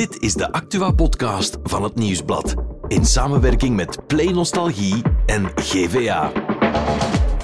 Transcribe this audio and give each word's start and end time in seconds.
Dit 0.00 0.22
is 0.22 0.34
de 0.34 0.52
Actua-podcast 0.52 1.56
van 1.62 1.82
het 1.82 1.94
Nieuwsblad. 1.94 2.54
In 2.88 3.04
samenwerking 3.04 3.76
met 3.76 4.06
Play 4.06 4.32
Nostalgie 4.32 5.02
en 5.26 5.50
GVA. 5.54 6.32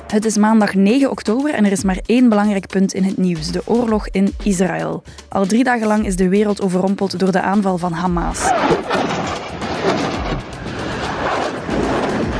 Het 0.06 0.24
is 0.24 0.36
maandag 0.36 0.74
9 0.74 1.11
oktober 1.11 1.54
en 1.54 1.64
er 1.64 1.72
is 1.72 1.84
maar 1.84 1.98
één 2.06 2.29
belangrijk 2.29 2.66
punt 2.66 2.95
in 2.95 3.04
het 3.04 3.16
nieuws: 3.16 3.50
de 3.50 3.62
oorlog 3.64 4.08
in 4.08 4.34
Israël. 4.42 5.03
Al 5.29 5.46
drie 5.46 5.64
dagen 5.64 5.87
lang 5.87 6.06
is 6.06 6.16
de 6.16 6.29
wereld 6.29 6.61
overrompeld 6.61 7.19
door 7.19 7.32
de 7.32 7.40
aanval 7.40 7.78
van 7.78 7.92
Hamas. 7.92 8.40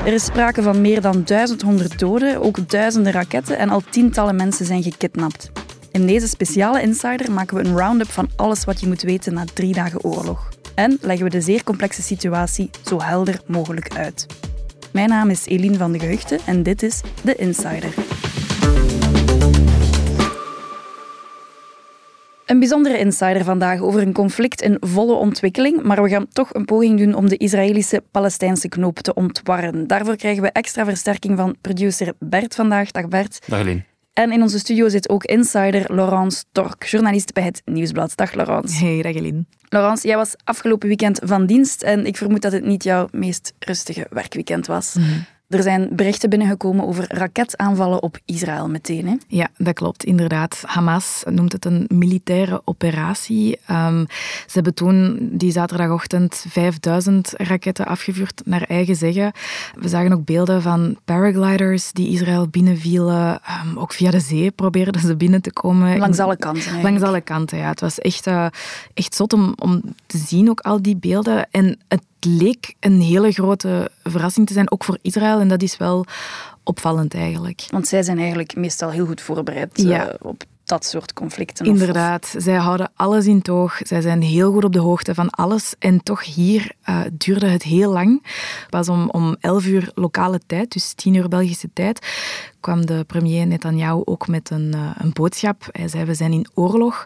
Er 0.05 0.13
is 0.13 0.25
sprake 0.25 0.63
van 0.63 0.81
meer 0.81 1.01
dan 1.01 1.23
1100 1.25 1.99
doden, 1.99 2.43
ook 2.43 2.69
duizenden 2.69 3.13
raketten 3.13 3.59
en 3.59 3.69
al 3.69 3.83
tientallen 3.91 4.37
mensen 4.37 4.67
zijn 4.67 4.83
gekidnapt. 4.83 5.51
In 5.97 6.07
deze 6.07 6.29
speciale 6.29 6.83
Insider 6.83 7.33
maken 7.33 7.57
we 7.57 7.65
een 7.65 7.77
round-up 7.77 8.11
van 8.11 8.29
alles 8.37 8.65
wat 8.65 8.81
je 8.81 8.87
moet 8.87 9.03
weten 9.03 9.35
na 9.35 9.45
drie 9.55 9.73
dagen 9.73 10.05
oorlog. 10.05 10.49
En 10.75 10.99
leggen 11.01 11.25
we 11.25 11.31
de 11.31 11.41
zeer 11.41 11.65
complexe 11.65 12.03
situatie 12.03 12.71
zo 12.85 13.01
helder 13.01 13.41
mogelijk 13.47 13.97
uit. 13.97 14.27
Mijn 14.93 15.09
naam 15.09 15.31
is 15.31 15.47
Eline 15.47 15.77
van 15.77 15.93
de 15.93 15.99
Geheugde 15.99 16.39
en 16.47 16.63
dit 16.63 16.83
is 16.83 17.01
The 17.25 17.35
Insider. 17.35 17.95
Een 22.47 22.59
bijzondere 22.59 22.99
insider 22.99 23.45
vandaag 23.45 23.81
over 23.81 24.01
een 24.01 24.13
conflict 24.13 24.61
in 24.61 24.77
volle 24.81 25.15
ontwikkeling, 25.15 25.83
maar 25.83 26.03
we 26.03 26.09
gaan 26.09 26.29
toch 26.33 26.55
een 26.55 26.65
poging 26.65 26.99
doen 26.99 27.15
om 27.15 27.29
de 27.29 27.37
Israëlische-Palestijnse 27.37 28.69
knoop 28.69 28.99
te 28.99 29.15
ontwarren. 29.15 29.87
Daarvoor 29.87 30.17
krijgen 30.17 30.43
we 30.43 30.51
extra 30.53 30.85
versterking 30.85 31.37
van 31.37 31.57
producer 31.61 32.13
Bert 32.19 32.55
vandaag. 32.55 32.91
Dag 32.91 33.09
Bert. 33.09 33.39
Dag 33.47 33.61
Eline. 33.61 33.96
En 34.17 34.33
in 34.33 34.43
onze 34.43 34.59
studio 34.59 34.89
zit 34.89 35.09
ook 35.09 35.25
insider 35.25 35.95
Laurence 35.95 36.45
Tork, 36.53 36.85
journalist 36.85 37.33
bij 37.33 37.43
het 37.43 37.63
Nieuwsblad. 37.65 38.17
Dag 38.17 38.35
Laurence. 38.35 38.85
Hey, 38.85 39.03
dag 39.03 39.15
Eline. 39.15 39.45
Laurence, 39.69 40.07
jij 40.07 40.17
was 40.17 40.35
afgelopen 40.45 40.89
weekend 40.89 41.21
van 41.25 41.47
dienst 41.47 41.83
en 41.83 42.07
ik 42.07 42.17
vermoed 42.17 42.43
dat 42.43 42.53
het 42.53 42.65
niet 42.65 42.85
jouw 42.85 43.09
meest 43.13 43.53
rustige 43.59 44.07
werkweekend 44.11 44.67
was. 44.67 44.95
Mhm. 44.95 45.19
Er 45.49 45.63
zijn 45.63 45.89
berichten 45.93 46.31
binnengekomen 46.31 46.87
over 46.87 47.05
raketaanvallen 47.09 48.03
op 48.03 48.19
Israël 48.25 48.69
meteen. 48.69 49.07
Hè? 49.07 49.15
Ja, 49.29 49.49
dat 49.57 49.75
klopt, 49.75 50.05
inderdaad. 50.05 50.63
Hamas 50.67 51.23
noemt 51.29 51.53
het 51.53 51.65
een 51.65 51.85
militaire 51.89 52.63
operatie. 52.65 53.59
Ehm, 53.67 54.05
ze 54.47 54.53
hebben 54.53 54.75
toen 54.75 55.29
die 55.33 55.53
zaterdagochtend 55.53 56.45
5000 56.49 57.33
raketten 57.37 57.87
afgevuurd, 57.87 58.43
naar 58.45 58.63
eigen 58.63 58.97
zeggen. 58.97 59.33
We 59.75 59.89
zagen 59.89 60.13
ook 60.13 60.25
beelden 60.25 60.63
van 60.63 60.97
paragliders 61.05 61.93
die 61.93 62.09
Israël 62.09 62.49
binnenvielen. 62.49 63.41
Um, 63.65 63.79
ook 63.79 63.93
via 63.93 64.11
de 64.11 64.21
zee 64.21 64.51
probeerden 64.51 65.01
ze 65.01 65.17
binnen 65.17 65.43
te 65.43 65.53
komen. 65.53 65.99
Langs 65.99 66.19
alle 66.19 66.37
kanten. 66.37 66.63
Eigenlijk. 66.63 66.89
Langs 66.89 67.03
alle 67.03 67.21
kanten, 67.21 67.59
ja. 67.59 67.69
Het 67.69 67.81
was 67.81 67.99
echt, 67.99 68.27
uh, 68.27 68.47
echt 68.95 69.15
zot 69.15 69.33
om, 69.33 69.55
om 69.59 69.83
te 70.07 70.19
zien, 70.19 70.51
ook 70.51 70.61
al 70.61 70.83
die 70.83 70.97
beelden. 70.97 71.47
En 71.51 71.79
het 71.89 72.03
leek 72.27 72.75
een 72.81 73.01
hele 73.01 73.33
grote 73.33 73.91
verrassing 74.03 74.47
te 74.47 74.53
zijn, 74.53 74.71
ook 74.71 74.85
voor 74.85 74.99
Israël. 75.03 75.41
En 75.41 75.49
dat 75.49 75.63
is 75.63 75.77
wel 75.77 76.07
opvallend 76.65 77.15
eigenlijk. 77.15 77.65
Want 77.71 77.89
zij 77.89 78.03
zijn 78.03 78.19
eigenlijk 78.19 78.57
meestal 78.57 78.91
heel 78.91 79.07
goed 79.07 79.21
voorbereid 79.21 79.83
ja. 79.83 80.09
uh, 80.09 80.15
op 80.21 80.45
dat 80.67 80.85
soort 80.85 81.13
conflicten. 81.13 81.67
Inderdaad, 81.67 82.33
of, 82.37 82.43
zij 82.43 82.55
houden 82.57 82.91
alles 82.95 83.27
in 83.27 83.43
toog. 83.43 83.81
Zij 83.83 84.01
zijn 84.01 84.23
heel 84.23 84.53
goed 84.53 84.65
op 84.65 84.73
de 84.73 84.79
hoogte 84.79 85.15
van 85.15 85.31
alles. 85.31 85.75
En 85.79 86.03
toch 86.03 86.25
hier 86.25 86.73
uh, 86.89 87.01
duurde 87.13 87.47
het 87.47 87.63
heel 87.63 87.93
lang. 87.93 88.27
Pas 88.71 88.89
om, 88.89 89.11
om 89.11 89.37
11 89.41 89.67
uur 89.67 89.91
lokale 89.95 90.41
tijd, 90.47 90.73
dus 90.73 90.93
10 90.93 91.15
uur 91.15 91.29
Belgische 91.29 91.71
tijd, 91.73 92.07
kwam 92.61 92.87
de 92.87 93.05
premier 93.07 93.47
Netanyahu 93.47 94.03
ook 94.05 94.29
met 94.29 94.51
een, 94.51 94.73
uh, 94.75 94.91
een 94.99 95.13
boodschap. 95.13 95.69
Hij 95.71 95.89
zei, 95.89 96.05
we 96.05 96.15
zijn 96.15 96.33
in 96.33 96.47
oorlog. 96.55 97.05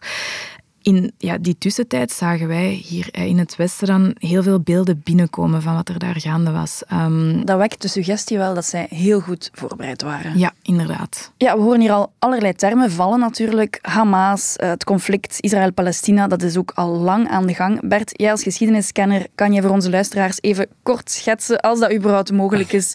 In 0.82 1.12
ja, 1.18 1.38
die 1.38 1.56
tussentijd 1.58 2.12
zagen 2.12 2.48
wij 2.48 2.68
hier 2.68 3.08
in 3.12 3.38
het 3.38 3.56
Westen 3.56 3.86
dan 3.86 4.14
heel 4.18 4.42
veel 4.42 4.60
beelden 4.60 5.00
binnenkomen 5.04 5.62
van 5.62 5.74
wat 5.74 5.88
er 5.88 5.98
daar 5.98 6.20
gaande 6.20 6.50
was. 6.50 6.82
Um, 6.92 7.44
dat 7.44 7.58
wekt 7.58 7.82
de 7.82 7.88
suggestie 7.88 8.38
wel 8.38 8.54
dat 8.54 8.64
zij 8.64 8.86
heel 8.90 9.20
goed 9.20 9.50
voorbereid 9.52 10.02
waren. 10.02 10.38
Ja, 10.38 10.52
inderdaad. 10.62 11.32
Ja, 11.36 11.56
we 11.56 11.62
horen 11.62 11.80
hier 11.80 11.92
al 11.92 12.12
allerlei 12.18 12.54
termen 12.54 12.90
vallen 12.90 13.18
natuurlijk. 13.18 13.78
Hamas, 13.82 14.54
het 14.56 14.84
conflict 14.84 15.36
Israël-Palestina, 15.40 16.26
dat 16.26 16.42
is 16.42 16.56
ook 16.56 16.72
al 16.74 16.88
lang 16.88 17.28
aan 17.28 17.46
de 17.46 17.54
gang. 17.54 17.88
Bert, 17.88 18.12
jij 18.12 18.30
als 18.30 18.42
geschiedeniskenner, 18.42 19.26
kan 19.34 19.52
je 19.52 19.62
voor 19.62 19.70
onze 19.70 19.90
luisteraars 19.90 20.38
even 20.40 20.68
kort 20.82 21.10
schetsen, 21.10 21.60
als 21.60 21.78
dat 21.78 21.92
überhaupt 21.92 22.32
mogelijk 22.32 22.72
is, 22.72 22.94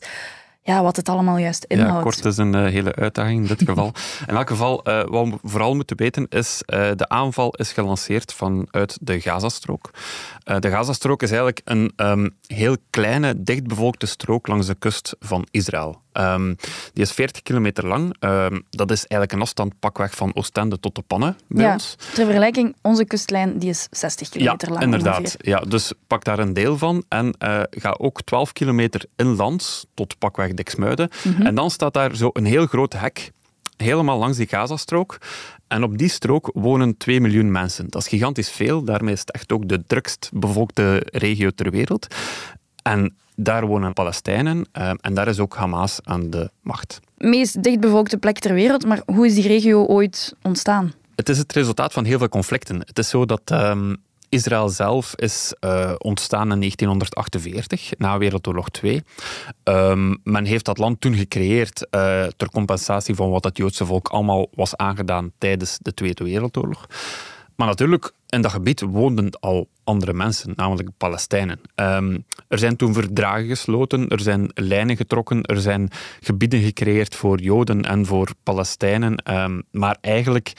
ja, 0.66 0.84
wat 0.84 0.96
het 0.96 1.10
allemaal 1.10 1.38
juist 1.38 1.64
inhoudt. 1.64 1.94
Ja, 1.94 2.02
kort 2.02 2.26
is 2.26 2.38
een 2.38 2.56
uh, 2.56 2.66
hele 2.66 2.96
uitdaging 2.96 3.42
in 3.42 3.48
dit 3.48 3.68
geval. 3.70 3.92
In 4.28 4.36
elk 4.36 4.50
geval, 4.50 4.90
uh, 4.90 5.04
wat 5.04 5.28
we 5.28 5.38
vooral 5.44 5.76
moeten 5.76 5.98
weten 5.98 6.28
is, 6.30 6.62
uh, 6.66 6.92
de 6.96 7.10
aanval 7.10 7.52
is 7.52 7.72
gelanceerd 7.72 8.34
vanuit 8.34 8.98
de 9.02 9.22
Gazastrook. 9.22 9.90
de 10.60 10.70
Gazastrook 10.70 11.22
is 11.22 11.30
eigenlijk 11.30 11.62
een 11.64 11.94
um, 11.98 12.36
heel 12.48 12.78
kleine, 12.90 13.44
dichtbevolkte 13.44 14.06
strook 14.06 14.48
langs 14.48 14.68
de 14.68 14.76
kust 14.76 15.16
van 15.20 15.48
Israël. 15.52 16.04
Um, 16.18 16.56
die 16.94 17.04
is 17.04 17.12
40 17.12 17.42
kilometer 17.42 17.88
lang. 17.88 18.16
Um, 18.20 18.66
dat 18.70 18.92
is 18.92 18.98
eigenlijk 18.98 19.32
een 19.32 19.42
afstand 19.42 19.80
pakweg 19.80 20.16
van 20.16 20.36
Oostende 20.36 20.80
tot 20.80 20.96
de 20.96 21.02
Pannen 21.02 21.38
bij 21.48 21.66
ja, 21.66 21.74
ons. 21.74 21.96
Ter 22.14 22.26
vergelijking, 22.26 22.76
onze 22.82 23.06
kustlijn 23.06 23.60
die 23.60 23.70
is 23.70 23.88
60 23.92 24.30
kilometer 24.30 24.68
ja, 24.68 24.74
lang 24.74 24.86
inderdaad. 24.86 25.20
Ongeveer. 25.20 25.50
Ja, 25.50 25.60
dus 25.60 25.94
pak 26.08 26.24
daar 26.24 26.40
een 26.40 26.54
deel 26.54 26.78
van 26.78 27.04
en 27.10 27.36
uh, 27.40 27.62
ga 27.70 27.96
ook 27.98 28.22
12 28.22 28.54
kilometer 28.54 29.06
inlands 29.16 29.86
tot 29.94 30.18
pakweg 30.18 30.54
Diksmuiden. 30.54 31.10
Mhm. 31.10 31.28
Mm 31.28 31.36
-hmm. 31.36 31.46
En 31.46 31.56
dan 31.56 31.72
staat 31.72 31.94
daar 31.94 32.16
zo 32.16 32.30
een 32.34 32.46
heel 32.46 32.66
groot 32.66 32.94
hek 32.94 33.32
helemaal 33.78 34.18
langs 34.18 34.38
die 34.38 34.48
Gazastrook. 34.48 35.18
En 35.68 35.84
op 35.84 35.98
die 35.98 36.10
strook 36.10 36.50
wonen 36.54 36.98
2 36.98 37.22
miljoen 37.22 37.52
mensen. 37.52 37.90
Dat 37.90 38.02
is 38.02 38.08
gigantisch 38.08 38.50
veel. 38.50 38.84
Daarmee 38.84 39.14
is 39.14 39.20
het 39.20 39.32
echt 39.32 39.52
ook 39.52 39.68
de 39.68 39.84
drukst 39.88 40.30
bevolkte 40.34 41.08
regio 41.12 41.50
ter 41.50 41.72
wereld. 41.72 42.16
En 42.82 43.16
daar 43.36 43.66
wonen 43.66 43.94
Palestijnen 43.94 44.66
uh, 44.74 44.92
en 45.02 45.14
daar 45.14 45.28
is 45.28 45.40
ook 45.40 45.56
Hamas 45.56 46.00
aan 46.04 46.30
de 46.30 46.52
macht. 46.62 47.00
Meest 47.18 47.64
dichtbevolkte 47.64 48.18
plek 48.18 48.40
ter 48.40 48.54
wereld, 48.54 48.86
maar 48.86 49.02
hoe 49.06 49.26
is 49.26 49.34
die 49.34 49.48
regio 49.48 49.86
ooit 49.86 50.36
ontstaan? 50.42 50.94
Het 51.16 51.30
is 51.30 51.38
het 51.38 51.54
resultaat 51.54 51.94
van 51.94 52.04
heel 52.04 52.18
veel 52.18 52.30
conflicten. 52.30 52.80
Het 52.80 53.00
is 53.00 53.10
zo 53.10 53.26
dat 53.26 53.52
um, 53.52 53.98
Israël 54.30 54.70
zelf 54.70 55.16
is 55.16 55.54
uh, 55.60 55.94
ontstaan 55.98 56.52
in 56.52 56.60
1948, 56.60 57.92
na 57.98 58.18
Wereldoorlog 58.18 58.70
2. 58.70 59.04
Um, 59.64 60.18
men 60.24 60.46
heeft 60.46 60.66
dat 60.66 60.78
land 60.78 61.02
toen 61.02 61.16
gecreëerd 61.16 61.88
uh, 61.92 62.24
ter 62.38 62.50
compensatie 62.52 63.16
van 63.16 63.30
wat 63.30 63.44
het 63.44 63.58
Joodse 63.58 63.86
volk 63.86 64.08
allemaal 64.08 64.48
was 64.54 64.76
aangedaan 64.76 65.32
tijdens 65.38 65.78
de 65.82 65.94
Tweede 65.94 66.24
Wereldoorlog. 66.24 66.86
Maar 67.56 67.68
natuurlijk, 67.68 68.12
in 68.30 68.42
dat 68.42 68.52
gebied 68.52 68.82
woonden 68.82 69.40
al 69.40 69.68
andere 69.86 70.14
mensen, 70.14 70.54
namelijk 70.56 70.90
Palestijnen. 70.98 71.60
Um, 71.76 72.26
er 72.48 72.60
zijn 72.60 72.76
toen 72.76 72.94
verdragen 72.94 73.48
gesloten, 73.48 74.08
er 74.08 74.20
zijn 74.20 74.50
lijnen 74.54 74.98
getrokken, 74.98 75.44
er 75.44 75.62
zijn 75.62 75.90
gebieden 76.22 76.62
gecreëerd 76.62 77.16
voor 77.16 77.40
Joden 77.40 77.82
en 77.82 78.06
voor 78.06 78.30
Palestijnen. 78.44 79.34
Um, 79.34 79.64
maar 79.72 79.98
eigenlijk 80.02 80.54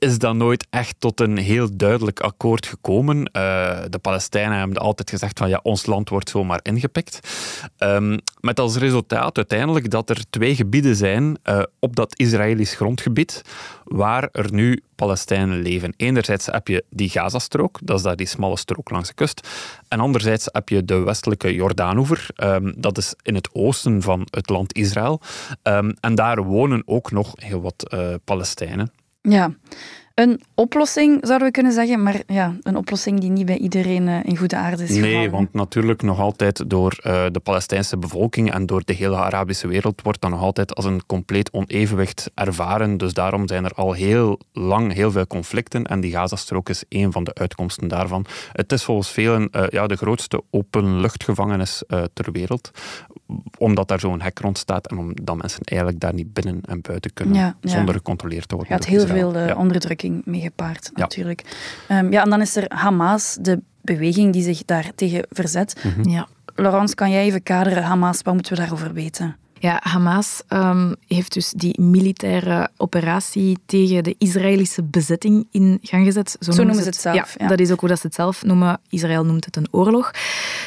is 0.00 0.18
dat 0.18 0.34
nooit 0.34 0.66
echt 0.70 0.94
tot 0.98 1.20
een 1.20 1.36
heel 1.36 1.68
duidelijk 1.76 2.20
akkoord 2.20 2.66
gekomen. 2.66 3.16
Uh, 3.18 3.22
de 3.88 3.98
Palestijnen 3.98 4.58
hebben 4.58 4.76
altijd 4.76 5.10
gezegd 5.10 5.38
van 5.38 5.48
ja, 5.48 5.60
ons 5.62 5.86
land 5.86 6.08
wordt 6.08 6.30
zomaar 6.30 6.60
ingepikt. 6.62 7.20
Um, 7.78 8.18
met 8.40 8.60
als 8.60 8.76
resultaat 8.76 9.36
uiteindelijk 9.36 9.90
dat 9.90 10.10
er 10.10 10.24
twee 10.30 10.54
gebieden 10.54 10.96
zijn 10.96 11.38
uh, 11.44 11.62
op 11.78 11.96
dat 11.96 12.18
Israëlisch 12.18 12.74
grondgebied 12.74 13.42
waar 13.84 14.28
er 14.32 14.52
nu 14.52 14.82
Palestijnen 14.94 15.62
leven. 15.62 15.94
Enerzijds 15.96 16.46
heb 16.46 16.68
je 16.68 16.84
die 16.90 17.08
Gazastrook, 17.08 17.78
dat 17.82 17.96
is 17.96 18.02
daar 18.02 18.16
die 18.16 18.26
smalle 18.26 18.58
strook 18.58 18.90
langs 18.90 19.08
de 19.08 19.14
kust. 19.14 19.48
En 19.88 20.00
anderzijds 20.00 20.48
heb 20.52 20.68
je 20.68 20.84
de 20.84 20.98
westelijke 20.98 21.54
Jordaanoever, 21.54 22.26
um, 22.36 22.74
dat 22.76 22.98
is 22.98 23.14
in 23.22 23.34
het 23.34 23.48
oosten 23.52 24.02
van 24.02 24.26
het 24.30 24.48
land 24.48 24.74
Israël. 24.74 25.20
Um, 25.62 25.94
en 26.00 26.14
daar 26.14 26.42
wonen 26.42 26.82
ook 26.86 27.10
nog 27.10 27.32
heel 27.36 27.60
wat 27.60 27.94
uh, 27.94 28.14
Palestijnen. 28.24 28.92
Ja, 29.24 29.52
een 30.20 30.40
oplossing 30.54 31.18
zouden 31.22 31.46
we 31.46 31.52
kunnen 31.52 31.72
zeggen, 31.72 32.02
maar 32.02 32.22
ja, 32.26 32.54
een 32.62 32.76
oplossing 32.76 33.20
die 33.20 33.30
niet 33.30 33.46
bij 33.46 33.58
iedereen 33.58 34.06
uh, 34.06 34.18
in 34.22 34.36
goede 34.36 34.56
aarde 34.56 34.82
is 34.82 34.90
Nee, 34.90 35.02
gevallen. 35.02 35.30
want 35.30 35.52
natuurlijk 35.52 36.02
nog 36.02 36.20
altijd 36.20 36.70
door 36.70 36.98
uh, 37.06 37.26
de 37.32 37.40
Palestijnse 37.40 37.96
bevolking 37.96 38.52
en 38.52 38.66
door 38.66 38.82
de 38.84 38.92
hele 38.92 39.16
Arabische 39.16 39.68
wereld 39.68 40.02
wordt 40.02 40.20
dat 40.20 40.30
nog 40.30 40.40
altijd 40.40 40.74
als 40.74 40.84
een 40.84 41.06
compleet 41.06 41.52
onevenwicht 41.52 42.30
ervaren. 42.34 42.96
Dus 42.96 43.14
daarom 43.14 43.48
zijn 43.48 43.64
er 43.64 43.72
al 43.74 43.92
heel 43.92 44.38
lang 44.52 44.92
heel 44.92 45.10
veel 45.10 45.26
conflicten 45.26 45.84
en 45.84 46.00
die 46.00 46.12
Gazastrook 46.12 46.68
is 46.68 46.84
een 46.88 47.12
van 47.12 47.24
de 47.24 47.34
uitkomsten 47.34 47.88
daarvan. 47.88 48.26
Het 48.52 48.72
is 48.72 48.84
volgens 48.84 49.10
velen 49.10 49.48
uh, 49.52 49.62
ja, 49.68 49.86
de 49.86 49.96
grootste 49.96 50.42
openluchtgevangenis 50.50 51.82
ter 52.12 52.32
wereld, 52.32 52.70
omdat 53.58 53.88
daar 53.88 54.00
zo'n 54.00 54.20
hek 54.20 54.38
rond 54.38 54.58
staat 54.58 54.86
en 54.86 54.98
omdat 54.98 55.36
mensen 55.36 55.62
eigenlijk 55.64 56.00
daar 56.00 56.14
niet 56.14 56.32
binnen 56.32 56.60
en 56.64 56.80
buiten 56.80 57.12
kunnen 57.12 57.34
ja, 57.34 57.56
ja. 57.60 57.70
zonder 57.70 57.94
gecontroleerd 57.94 58.48
te 58.48 58.54
worden. 58.54 58.72
Er 58.72 58.82
gaat 58.82 58.90
heel 58.90 59.06
veel 59.06 59.38
ja. 59.38 59.54
Onderdrukking 60.10 60.24
mee 60.24 60.40
gepaard, 60.40 60.90
natuurlijk. 60.94 61.42
Ja. 61.88 61.98
Um, 61.98 62.12
ja, 62.12 62.22
en 62.22 62.30
dan 62.30 62.40
is 62.40 62.56
er 62.56 62.64
Hamas, 62.68 63.36
de 63.40 63.60
beweging 63.82 64.32
die 64.32 64.42
zich 64.42 64.64
daar 64.64 64.90
tegen 64.94 65.26
verzet. 65.30 65.84
Mhm. 65.84 66.08
Ja. 66.08 66.28
Laurence, 66.54 66.94
kan 66.94 67.10
jij 67.10 67.24
even 67.24 67.42
kaderen, 67.42 67.82
Hamas, 67.82 68.22
wat 68.22 68.34
moeten 68.34 68.52
we 68.52 68.58
daarover 68.58 68.92
weten? 68.92 69.36
Ja, 69.58 69.80
Hamas 69.82 70.42
um, 70.48 70.94
heeft 71.06 71.32
dus 71.32 71.50
die 71.50 71.80
militaire 71.80 72.70
operatie 72.76 73.58
tegen 73.66 74.04
de 74.04 74.14
Israëlische 74.18 74.82
bezetting 74.82 75.46
in 75.50 75.78
gang 75.82 76.04
gezet. 76.04 76.36
Zo, 76.40 76.52
Zo 76.52 76.64
noemen 76.64 76.82
ze 76.82 76.88
het, 76.88 77.00
zelf. 77.00 77.14
Ja, 77.14 77.26
ja, 77.36 77.46
dat 77.48 77.60
is 77.60 77.70
ook 77.70 77.80
hoe 77.80 77.88
dat 77.88 78.00
ze 78.00 78.06
het 78.06 78.14
zelf 78.14 78.44
noemen. 78.44 78.80
Israël 78.88 79.24
noemt 79.24 79.44
het 79.44 79.56
een 79.56 79.68
oorlog. 79.70 80.10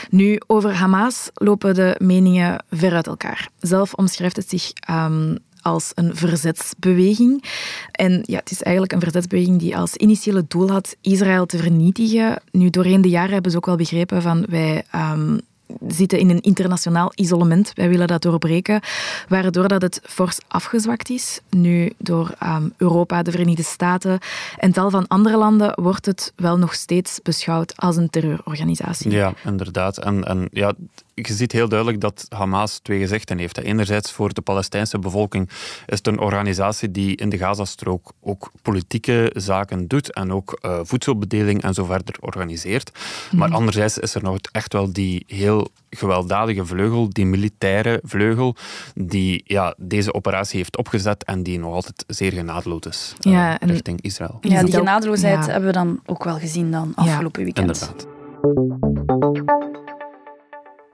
Nu, 0.10 0.42
over 0.48 0.74
Hamas 0.74 1.30
lopen 1.34 1.74
de 1.74 1.96
meningen 1.98 2.64
ver 2.70 2.94
uit 2.94 3.08
elkaar. 3.08 3.50
Zelf 3.60 3.94
omschrijft 3.94 4.36
het 4.36 4.50
zich 4.50 4.72
um, 4.90 5.38
als 5.64 5.92
een 5.96 6.16
verzetsbeweging. 6.16 7.44
En 7.92 8.24
ja, 8.26 8.38
het 8.38 8.52
is 8.52 8.62
eigenlijk 8.62 8.94
een 8.94 9.02
verzetsbeweging 9.02 9.60
die 9.60 9.78
als 9.78 9.96
initiële 9.96 10.46
doel 10.48 10.70
had 10.70 10.96
Israël 11.02 11.46
te 11.46 11.58
vernietigen. 11.58 12.42
Nu, 12.52 12.70
doorheen 12.70 13.02
de 13.02 13.10
jaren 13.10 13.34
hebben 13.34 13.52
ze 13.52 13.58
ook 13.58 13.66
wel 13.66 13.76
begrepen 13.76 14.22
van 14.22 14.46
wij 14.50 14.84
um, 14.96 15.40
zitten 15.88 16.20
in 16.20 16.30
een 16.30 16.42
internationaal 16.42 17.12
isolement. 17.16 17.72
Wij 17.74 17.90
willen 17.90 18.08
dat 18.08 18.22
doorbreken, 18.22 18.82
waardoor 19.28 19.68
dat 19.68 19.82
het 19.82 20.02
fors 20.04 20.38
afgezwakt 20.48 21.10
is. 21.10 21.40
Nu, 21.50 21.94
door 21.98 22.32
um, 22.44 22.74
Europa, 22.78 23.22
de 23.22 23.32
Verenigde 23.32 23.64
Staten 23.64 24.20
en 24.58 24.72
tal 24.72 24.90
van 24.90 25.08
andere 25.08 25.38
landen 25.38 25.82
wordt 25.82 26.06
het 26.06 26.34
wel 26.36 26.58
nog 26.58 26.74
steeds 26.74 27.20
beschouwd 27.24 27.74
als 27.76 27.96
een 27.96 28.10
terreurorganisatie. 28.10 29.12
Ja, 29.12 29.34
inderdaad. 29.46 29.98
En, 29.98 30.24
en 30.24 30.48
ja, 30.52 30.74
je 31.14 31.34
ziet 31.34 31.52
heel 31.52 31.70
duidelijk 31.70 32.02
dat 32.02 32.26
Hamas 32.30 32.80
twee 32.80 33.00
gezichten 33.00 33.38
heeft. 33.38 33.58
Enerzijds 33.58 34.12
voor 34.12 34.34
de 34.34 34.42
Palestijnse 34.42 35.00
bevolking 35.00 35.50
is 35.86 35.98
het 35.98 36.08
een 36.08 36.20
organisatie 36.20 36.92
die 36.92 37.16
in 37.16 37.30
de 37.30 37.38
Gazastrook 37.38 38.12
ook 38.22 38.52
politieke 38.62 39.32
zaken 39.36 39.88
doet 39.88 40.14
en 40.14 40.34
ook 40.34 40.60
uh, 40.62 40.80
voedselbedeling 40.84 41.62
en 41.62 41.74
zo 41.74 41.86
verder 41.86 42.16
organiseert. 42.20 42.92
Maar 43.32 43.48
mhm. 43.48 43.58
anderzijds 43.58 43.98
is 43.98 44.16
er 44.16 44.24
nog 44.24 44.38
echt 44.52 44.74
wel 44.74 44.94
die 44.94 45.24
heel 45.28 45.68
gewelddadige 45.90 46.66
vleugel, 46.66 47.10
die 47.10 47.26
militaire 47.26 48.00
vleugel, 48.04 48.56
die 48.96 49.44
ja, 49.46 49.76
deze 49.78 50.14
operatie 50.14 50.58
heeft 50.58 50.78
opgezet 50.78 51.24
en 51.24 51.44
die 51.44 51.60
nog 51.60 51.74
altijd 51.74 52.04
zeer 52.08 52.32
genadeloos 52.32 52.72
is 52.90 53.14
uh, 53.22 53.34
ja, 53.34 53.58
richting 53.60 54.02
Israël. 54.02 54.38
Ja, 54.42 54.64
die 54.64 54.74
genadeloosheid 54.74 55.46
hebben 55.46 55.66
we 55.66 55.72
dan 55.72 56.00
ook 56.06 56.24
wel 56.24 56.38
gezien 56.38 56.72
dan 56.72 56.92
afgelopen 56.96 57.44
weekend. 57.44 57.82
Inderdaad. 57.82 58.08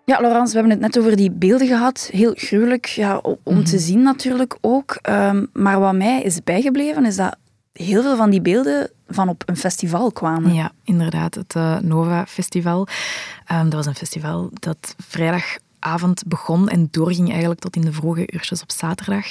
Ja, 0.10 0.20
Laurence, 0.20 0.54
we 0.54 0.60
hebben 0.60 0.72
het 0.72 0.80
net 0.80 1.00
over 1.00 1.16
die 1.16 1.32
beelden 1.32 1.68
gehad. 1.68 2.10
Heel 2.12 2.34
gruwelijk 2.36 2.86
ja, 2.86 3.22
om 3.44 3.64
te 3.64 3.76
mhm. 3.76 3.84
zien 3.84 4.02
natuurlijk 4.02 4.58
ook. 4.62 5.00
Um, 5.10 5.50
maar 5.54 5.80
wat 5.80 5.96
mij 5.96 6.22
is 6.22 6.44
bijgebleven, 6.44 7.06
is 7.06 7.16
dat 7.16 7.36
heel 7.74 8.02
veel 8.02 8.16
van 8.16 8.30
die 8.30 8.42
beelden 8.42 8.90
van 9.08 9.30
op 9.30 9.44
een 9.46 9.58
festival 9.58 10.12
kwamen. 10.12 10.54
Ja, 10.54 10.72
inderdaad. 10.84 11.36
Het 11.36 11.56
uh, 11.56 11.80
Nova 11.80 12.26
Festival. 12.26 12.88
Um, 13.52 13.64
dat 13.64 13.74
was 13.74 13.86
een 13.86 13.96
festival 13.96 14.50
dat 14.54 14.96
vrijdagavond 15.08 16.24
begon 16.28 16.70
en 16.70 16.88
doorging 16.92 17.30
eigenlijk 17.30 17.60
tot 17.60 17.76
in 17.76 17.82
de 17.82 17.94
vroege 17.94 18.34
uurtjes 18.34 18.62
op 18.62 18.72
zaterdag. 18.72 19.26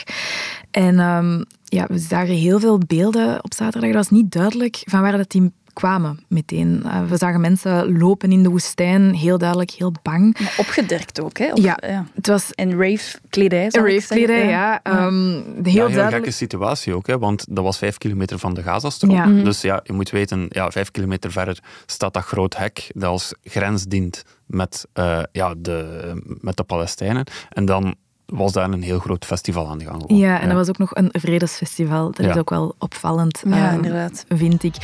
En 0.70 0.98
um, 0.98 1.44
ja, 1.64 1.86
we 1.88 1.98
zagen 1.98 2.34
heel 2.34 2.60
veel 2.60 2.78
beelden 2.86 3.44
op 3.44 3.54
zaterdag. 3.54 3.90
Dat 3.90 3.98
was 3.98 4.18
niet 4.18 4.32
duidelijk 4.32 4.82
van 4.84 5.00
waar 5.00 5.16
dat 5.16 5.30
die 5.30 5.52
kwamen 5.78 6.20
meteen. 6.28 6.82
Uh, 6.84 7.04
we 7.08 7.16
zagen 7.16 7.40
mensen 7.40 7.98
lopen 7.98 8.32
in 8.32 8.42
de 8.42 8.48
woestijn, 8.48 9.14
heel 9.14 9.38
duidelijk, 9.38 9.70
heel 9.70 9.92
bang. 10.02 10.38
Ja, 10.38 10.48
opgedirkt 10.56 11.20
ook, 11.20 11.38
hè? 11.38 11.50
ja, 11.54 11.78
ja, 11.86 12.06
het 12.14 12.26
was... 12.26 12.50
In 12.54 12.70
rave-kledij, 12.70 13.68
rave-kledij, 13.70 14.48
ja. 14.48 14.80
ja. 14.82 15.06
Um, 15.06 15.32
heel, 15.32 15.62
heel 15.62 15.74
duidelijk... 15.74 16.10
gekke 16.10 16.30
situatie 16.30 16.94
ook, 16.94 17.06
hè, 17.06 17.18
want 17.18 17.46
dat 17.50 17.64
was 17.64 17.78
vijf 17.78 17.98
kilometer 17.98 18.38
van 18.38 18.54
de 18.54 18.62
Gazastrook. 18.62 19.12
Ja. 19.12 19.26
Mhm. 19.26 19.44
Dus 19.44 19.60
ja, 19.60 19.80
je 19.84 19.92
moet 19.92 20.10
weten, 20.10 20.46
ja, 20.48 20.70
vijf 20.70 20.90
kilometer 20.90 21.32
verder 21.32 21.58
staat 21.86 22.14
dat 22.14 22.24
groot 22.24 22.56
hek 22.56 22.90
dat 22.94 23.10
als 23.10 23.34
grens 23.42 23.84
dient 23.84 24.24
met, 24.46 24.86
uh, 24.94 25.22
ja, 25.32 25.54
de, 25.58 26.12
met 26.40 26.56
de 26.56 26.62
Palestijnen. 26.62 27.24
En 27.48 27.64
dan 27.64 27.94
was 28.32 28.52
daar 28.52 28.70
een 28.70 28.82
heel 28.82 28.98
groot 28.98 29.24
festival 29.24 29.68
aan 29.68 29.78
de 29.78 29.84
gang. 29.84 30.04
Ja, 30.06 30.40
en 30.40 30.48
dat 30.48 30.56
was 30.56 30.68
ook 30.68 30.78
nog 30.78 30.94
een 30.94 31.08
vredesfestival. 31.12 32.10
Dat 32.10 32.26
is 32.26 32.36
ook 32.36 32.50
wel 32.50 32.74
opvallend, 32.78 33.42
ja, 33.48 33.68
um, 33.68 33.74
inderdaad. 33.74 34.24
vind 34.28 34.62
ik. 34.62 34.74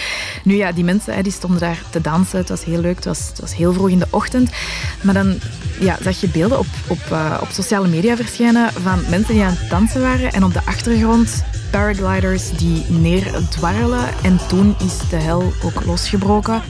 Nu 0.44 0.54
ja, 0.54 0.72
die 0.72 0.84
mensen 0.84 1.22
die 1.22 1.32
stonden 1.32 1.60
daar 1.60 1.82
te 1.90 2.00
dansen. 2.00 2.38
Het 2.38 2.48
was 2.48 2.64
heel 2.64 2.80
leuk, 2.80 2.96
het 2.96 3.04
was, 3.04 3.28
het 3.28 3.40
was 3.40 3.54
heel 3.56 3.72
vroeg 3.72 3.88
in 3.88 3.98
de 3.98 4.06
ochtend. 4.10 4.50
Maar 5.02 5.14
dan 5.14 5.38
ja, 5.80 5.96
zag 6.00 6.20
je 6.20 6.28
beelden 6.28 6.58
op, 6.58 6.66
op, 6.88 6.98
uh, 7.12 7.38
op 7.40 7.48
sociale 7.48 7.88
media 7.88 8.16
verschijnen 8.16 8.72
van 8.72 9.00
mensen 9.10 9.34
die 9.34 9.42
aan 9.42 9.56
het 9.56 9.70
dansen 9.70 10.00
waren. 10.00 10.32
En 10.32 10.44
op 10.44 10.52
de 10.52 10.62
achtergrond 10.64 11.44
paragliders 11.70 12.50
die 12.50 12.84
neerdwarrelen. 12.90 14.04
En 14.22 14.38
toen 14.48 14.74
is 14.78 15.08
de 15.08 15.16
hel 15.16 15.52
ook 15.64 15.84
losgebroken. 15.84 16.62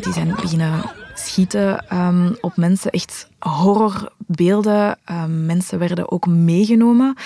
Die 0.00 0.12
zijn 0.12 0.34
beginnen 0.40 0.82
schieten 1.18 1.84
um, 1.92 2.36
op 2.40 2.56
mensen. 2.56 2.90
Echt 2.90 3.28
horrorbeelden. 3.38 4.98
Um, 5.10 5.46
mensen 5.46 5.78
werden 5.78 6.10
ook 6.10 6.26
meegenomen. 6.26 7.16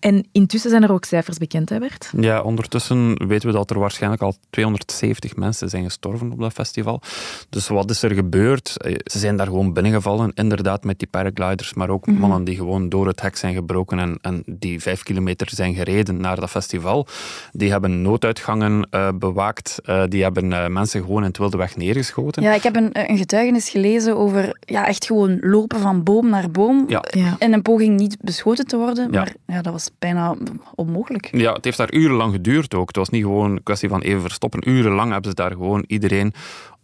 En 0.00 0.26
intussen 0.32 0.70
zijn 0.70 0.82
er 0.82 0.92
ook 0.92 1.04
cijfers 1.04 1.38
bekend, 1.38 1.68
hè 1.68 1.78
Bert? 1.78 2.12
Ja, 2.20 2.42
ondertussen 2.42 3.26
weten 3.26 3.48
we 3.48 3.54
dat 3.54 3.70
er 3.70 3.78
waarschijnlijk 3.78 4.22
al 4.22 4.34
270 4.50 5.36
mensen 5.36 5.68
zijn 5.68 5.84
gestorven 5.84 6.32
op 6.32 6.40
dat 6.40 6.52
festival. 6.52 7.02
Dus 7.48 7.68
wat 7.68 7.90
is 7.90 8.02
er 8.02 8.14
gebeurd? 8.14 8.74
Eh, 8.76 8.94
ze 9.04 9.18
zijn 9.18 9.36
daar 9.36 9.46
gewoon 9.46 9.72
binnengevallen, 9.72 10.32
inderdaad 10.34 10.84
met 10.84 10.98
die 10.98 11.08
paragliders, 11.08 11.74
maar 11.74 11.88
ook 11.88 12.06
mhm. 12.06 12.18
mannen 12.18 12.44
die 12.44 12.56
gewoon 12.56 12.88
door 12.88 13.06
het 13.06 13.20
hek 13.20 13.36
zijn 13.36 13.54
gebroken 13.54 13.98
en, 13.98 14.18
en 14.20 14.42
die 14.46 14.80
vijf 14.80 15.02
kilometer 15.02 15.50
zijn 15.50 15.74
gereden 15.74 16.20
naar 16.20 16.40
dat 16.40 16.50
festival. 16.50 17.06
Die 17.52 17.70
hebben 17.70 18.02
nooduitgangen 18.02 18.88
uh, 18.90 19.08
bewaakt, 19.14 19.78
uh, 19.84 20.02
die 20.08 20.22
hebben 20.22 20.72
mensen 20.72 21.00
gewoon 21.00 21.20
in 21.20 21.28
het 21.28 21.38
wilde 21.38 21.56
weg 21.56 21.76
neergeschoten. 21.76 22.42
Ja, 22.42 22.54
ik 22.54 22.62
heb 22.62 22.76
een, 22.76 22.90
een 22.92 23.18
getuigenis 23.18 23.70
gelezen 23.70 24.16
over 24.16 24.58
ja, 24.60 24.86
echt 24.86 25.04
gewoon 25.04 25.38
lopen 25.40 25.80
van 25.80 26.02
boom 26.02 26.28
naar 26.28 26.50
boom 26.50 26.84
ja. 26.88 27.04
in 27.38 27.52
een 27.52 27.62
poging 27.62 27.96
niet 27.96 28.16
beschoten 28.20 28.66
te 28.66 28.76
worden, 28.76 29.10
maar 29.10 29.34
ja, 29.46 29.62
dat 29.62 29.72
was 29.72 29.87
bijna 29.98 30.36
onmogelijk. 30.74 31.28
Ja, 31.32 31.52
het 31.52 31.64
heeft 31.64 31.76
daar 31.76 31.92
urenlang 31.92 32.32
geduurd 32.32 32.74
ook. 32.74 32.86
Het 32.86 32.96
was 32.96 33.08
niet 33.08 33.22
gewoon 33.22 33.50
een 33.50 33.62
kwestie 33.62 33.88
van 33.88 34.00
even 34.00 34.20
verstoppen. 34.20 34.68
Urenlang 34.68 35.12
hebben 35.12 35.30
ze 35.30 35.36
daar 35.36 35.50
gewoon 35.50 35.84
iedereen 35.86 36.32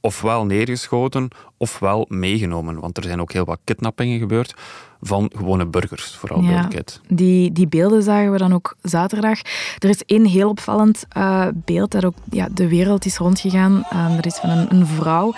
ofwel 0.05 0.45
neergeschoten 0.45 1.29
ofwel 1.57 2.07
meegenomen. 2.09 2.81
Want 2.81 2.97
er 2.97 3.05
zijn 3.05 3.21
ook 3.21 3.33
heel 3.33 3.45
wat 3.45 3.59
kidnappingen 3.65 4.19
gebeurd 4.19 4.55
van 5.01 5.31
gewone 5.37 5.67
burgers, 5.67 6.15
vooral 6.17 6.39
ja, 6.39 6.45
duidelijkheid. 6.45 7.01
Die, 7.09 7.53
die 7.53 7.67
beelden 7.69 8.03
zagen 8.03 8.33
we 8.33 8.39
dan 8.39 8.55
ook 8.55 8.77
zaterdag. 8.83 9.41
Er 9.79 9.89
is 9.89 10.03
één 10.07 10.25
heel 10.25 10.49
opvallend 10.49 11.05
uh, 11.17 11.47
beeld 11.55 11.91
dat 11.91 12.05
ook 12.05 12.15
ja, 12.31 12.49
de 12.53 12.69
wereld 12.69 13.05
is 13.05 13.17
rondgegaan. 13.17 13.87
Uh, 13.93 14.15
dat 14.15 14.27
is 14.27 14.37
van 14.37 14.51
een, 14.51 14.67
een 14.71 14.87
vrouw 14.87 15.35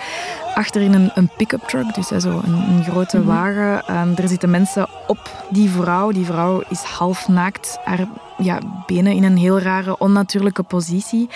achterin 0.53 0.93
een, 0.93 1.11
een 1.15 1.29
pick-up 1.37 1.61
truck, 1.61 1.93
dus 1.95 2.11
uh, 2.11 2.19
zo 2.19 2.41
een, 2.43 2.53
een 2.53 2.83
grote 2.83 3.17
mhm. 3.17 3.27
wagen. 3.27 3.95
Um, 3.95 4.15
er 4.15 4.27
zitten 4.27 4.49
mensen 4.49 4.87
op 5.07 5.45
die 5.49 5.69
vrouw. 5.69 6.11
Die 6.11 6.25
vrouw 6.25 6.63
is 6.69 6.81
half 6.81 7.27
naakt, 7.27 7.79
haar 7.83 8.07
ja, 8.37 8.59
benen 8.85 9.13
in 9.13 9.23
een 9.23 9.37
heel 9.37 9.59
rare, 9.59 9.97
onnatuurlijke 9.97 10.63
positie. 10.63 11.29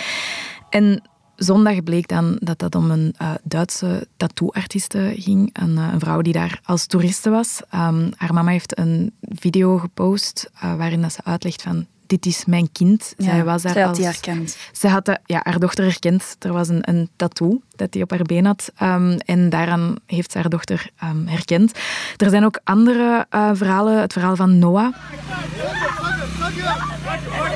En 0.68 1.02
zondag 1.42 1.82
bleek 1.82 2.08
dan 2.08 2.36
dat 2.40 2.58
dat 2.58 2.74
om 2.74 2.90
een 2.90 3.14
uh, 3.22 3.30
Duitse 3.42 4.06
tattooartiste 4.16 5.12
ging. 5.16 5.50
Een, 5.52 5.76
uh, 5.76 5.88
een, 5.92 6.00
vrouw 6.00 6.20
die 6.20 6.32
daar 6.32 6.60
als 6.64 6.86
toeriste 6.86 7.30
was. 7.30 7.60
Um, 7.74 8.10
haar 8.16 8.34
mama 8.34 8.50
heeft 8.50 8.78
een 8.78 9.12
video 9.20 9.78
gepost 9.78 10.50
uh, 10.54 10.76
waarin 10.76 11.02
dat 11.02 11.12
ze 11.12 11.24
uitlegt 11.24 11.62
van 11.62 11.86
dit 12.12 12.26
is 12.26 12.44
mijn 12.44 12.72
kind. 12.72 13.14
Ja, 13.16 13.24
zij 13.24 13.44
was 13.44 13.62
daar 13.62 13.72
zij 13.72 13.82
had 13.82 13.96
die 13.96 14.04
herkend. 14.04 14.56
Ze 14.72 14.88
had 14.88 15.04
de, 15.04 15.18
ja, 15.24 15.40
haar 15.42 15.58
dochter 15.58 15.84
herkend. 15.84 16.36
Er 16.38 16.52
was 16.52 16.68
een, 16.68 16.88
een 16.88 17.08
tattoo 17.16 17.60
dat 17.76 17.94
hij 17.94 18.02
op 18.02 18.10
haar 18.10 18.22
been 18.22 18.44
had. 18.44 18.72
Um, 18.82 19.16
en 19.16 19.48
daaraan 19.48 19.96
heeft 20.06 20.32
ze 20.32 20.38
haar 20.38 20.48
dochter 20.48 20.90
um, 21.04 21.26
herkend. 21.26 21.78
Er 22.16 22.30
zijn 22.30 22.44
ook 22.44 22.60
andere 22.64 23.26
uh, 23.30 23.50
verhalen. 23.52 24.00
Het 24.00 24.12
verhaal 24.12 24.36
van 24.36 24.58
Noah. 24.58 24.94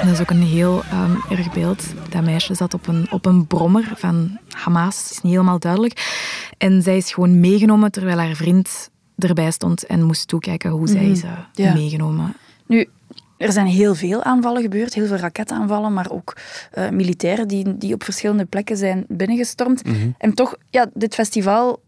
En 0.00 0.06
dat 0.06 0.14
is 0.14 0.20
ook 0.20 0.30
een 0.30 0.42
heel 0.42 0.82
um, 0.92 1.38
erg 1.38 1.52
beeld. 1.52 1.84
Dat 2.08 2.24
meisje 2.24 2.54
zat 2.54 2.74
op 2.74 2.86
een, 2.86 3.06
op 3.10 3.26
een 3.26 3.46
brommer 3.46 3.92
van 3.96 4.38
Hamas. 4.50 5.10
is 5.10 5.20
niet 5.20 5.32
helemaal 5.32 5.58
duidelijk. 5.58 6.14
En 6.58 6.82
zij 6.82 6.96
is 6.96 7.12
gewoon 7.12 7.40
meegenomen 7.40 7.90
terwijl 7.90 8.18
haar 8.18 8.34
vriend 8.34 8.90
erbij 9.18 9.50
stond 9.50 9.86
en 9.86 10.02
moest 10.02 10.28
toekijken 10.28 10.70
hoe 10.70 10.88
zij 10.88 11.02
mhm. 11.02 11.10
is 11.10 11.22
uh, 11.22 11.74
meegenomen. 11.74 12.36
Nu, 12.66 12.88
er 13.36 13.52
zijn 13.52 13.66
heel 13.66 13.94
veel 13.94 14.22
aanvallen 14.22 14.62
gebeurd, 14.62 14.94
heel 14.94 15.06
veel 15.06 15.16
raketaanvallen, 15.16 15.92
maar 15.92 16.10
ook 16.10 16.36
uh, 16.78 16.88
militairen 16.88 17.48
die, 17.48 17.76
die 17.76 17.94
op 17.94 18.04
verschillende 18.04 18.44
plekken 18.44 18.76
zijn 18.76 19.04
binnengestormd. 19.08 19.84
Mhm. 19.84 20.10
En 20.18 20.34
toch, 20.34 20.56
ja, 20.70 20.86
dit 20.94 21.14
festival 21.14 21.80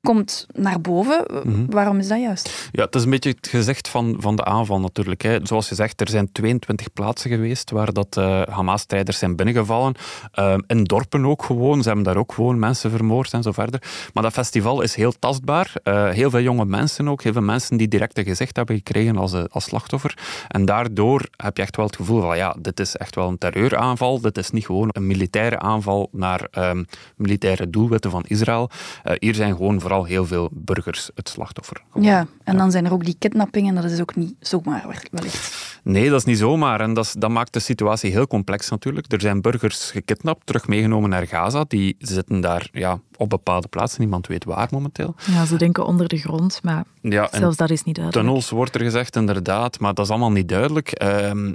komt 0.00 0.46
naar 0.52 0.80
boven. 0.80 1.24
Mhm. 1.44 1.66
Waarom 1.70 1.98
is 1.98 2.08
dat 2.08 2.20
juist? 2.20 2.68
Ja, 2.72 2.84
het 2.84 2.94
is 2.94 3.02
een 3.02 3.10
beetje 3.10 3.30
het 3.30 3.48
gezicht 3.48 3.88
van, 3.88 4.16
van 4.18 4.36
de 4.36 4.44
aanval 4.44 4.80
natuurlijk. 4.80 5.22
Hè. 5.22 5.38
Zoals 5.42 5.68
je 5.68 5.74
zegt, 5.74 6.00
er 6.00 6.08
zijn 6.08 6.32
22 6.32 6.92
plaatsen 6.92 7.30
geweest 7.30 7.70
waar 7.70 7.92
dat 7.92 8.16
uh, 8.18 8.42
Hamas-strijders 8.42 9.18
zijn 9.18 9.36
binnengevallen. 9.36 9.94
Uh, 10.34 10.54
in 10.66 10.84
dorpen 10.84 11.26
ook 11.26 11.44
gewoon. 11.44 11.82
Ze 11.82 11.86
hebben 11.86 12.04
daar 12.06 12.16
ook 12.16 12.32
gewoon 12.32 12.58
mensen 12.58 12.90
vermoord 12.90 13.32
en 13.32 13.42
zo 13.42 13.52
verder. 13.52 13.82
Maar 14.12 14.22
dat 14.22 14.32
festival 14.32 14.82
is 14.82 14.94
heel 14.94 15.12
tastbaar. 15.18 15.72
Uh, 15.84 16.08
heel 16.08 16.30
veel 16.30 16.40
jonge 16.40 16.64
mensen 16.64 17.08
ook. 17.08 17.22
Heel 17.22 17.32
veel 17.32 17.42
mensen 17.42 17.76
die 17.76 17.88
direct 17.88 18.18
een 18.18 18.24
gezicht 18.24 18.56
hebben 18.56 18.76
gekregen 18.76 19.16
als, 19.16 19.32
als 19.48 19.64
slachtoffer. 19.64 20.18
En 20.48 20.64
daardoor 20.64 21.28
heb 21.36 21.56
je 21.56 21.62
echt 21.62 21.76
wel 21.76 21.86
het 21.86 21.96
gevoel 21.96 22.20
van 22.20 22.36
ja, 22.36 22.56
dit 22.60 22.80
is 22.80 22.96
echt 22.96 23.14
wel 23.14 23.28
een 23.28 23.38
terreuraanval. 23.38 24.20
Dit 24.20 24.38
is 24.38 24.50
niet 24.50 24.66
gewoon 24.66 24.88
een 24.92 25.06
militaire 25.06 25.58
aanval 25.58 26.08
naar 26.12 26.48
um, 26.58 26.86
militaire 27.16 27.70
doelwitten 27.70 28.10
van 28.10 28.24
Israël. 28.26 28.70
hier 29.18 29.34
zijn 29.34 29.56
gewoon 29.56 29.80
vooral 29.88 30.06
heel 30.06 30.26
veel 30.26 30.48
burgers 30.52 31.10
het 31.14 31.28
slachtoffer. 31.28 31.82
Ja, 32.00 32.26
en 32.44 32.56
dan 32.56 32.70
zijn 32.70 32.84
er 32.84 32.92
ook 32.92 33.04
die 33.04 33.16
kidnappingen, 33.18 33.74
dat 33.74 33.84
is 33.84 34.00
ook 34.00 34.16
niet 34.16 34.34
zomaar 34.40 34.86
wellicht. 35.10 35.80
Nee, 35.82 36.10
dat 36.10 36.18
is 36.18 36.24
niet 36.24 36.38
zomaar. 36.38 36.80
En 36.80 36.94
dat, 36.94 37.04
is, 37.04 37.12
dat 37.12 37.30
maakt 37.30 37.52
de 37.52 37.58
situatie 37.58 38.10
heel 38.10 38.26
complex 38.26 38.68
natuurlijk. 38.68 39.12
Er 39.12 39.20
zijn 39.20 39.40
burgers 39.40 39.90
gekidnapt, 39.90 40.46
terug 40.46 40.66
meegenomen 40.66 41.10
naar 41.10 41.26
Gaza. 41.26 41.64
Die 41.68 41.96
zitten 41.98 42.40
daar 42.40 42.68
ja, 42.72 43.00
op 43.18 43.30
bepaalde 43.30 43.68
plaatsen. 43.68 44.00
Niemand 44.00 44.26
weet 44.26 44.44
waar 44.44 44.68
momenteel. 44.70 45.14
Ja, 45.26 45.44
ze 45.44 45.56
denken 45.56 45.86
onder 45.86 46.08
de 46.08 46.16
grond, 46.16 46.60
maar 46.62 46.84
ja, 47.02 47.28
zelfs 47.32 47.56
dat 47.56 47.70
is 47.70 47.84
niet 47.84 47.94
duidelijk. 47.94 48.26
Tunnels 48.26 48.50
wordt 48.50 48.74
er 48.74 48.80
gezegd, 48.80 49.16
inderdaad, 49.16 49.80
maar 49.80 49.94
dat 49.94 50.04
is 50.04 50.10
allemaal 50.10 50.30
niet 50.30 50.48
duidelijk. 50.48 50.90
Ehm, 50.90 51.54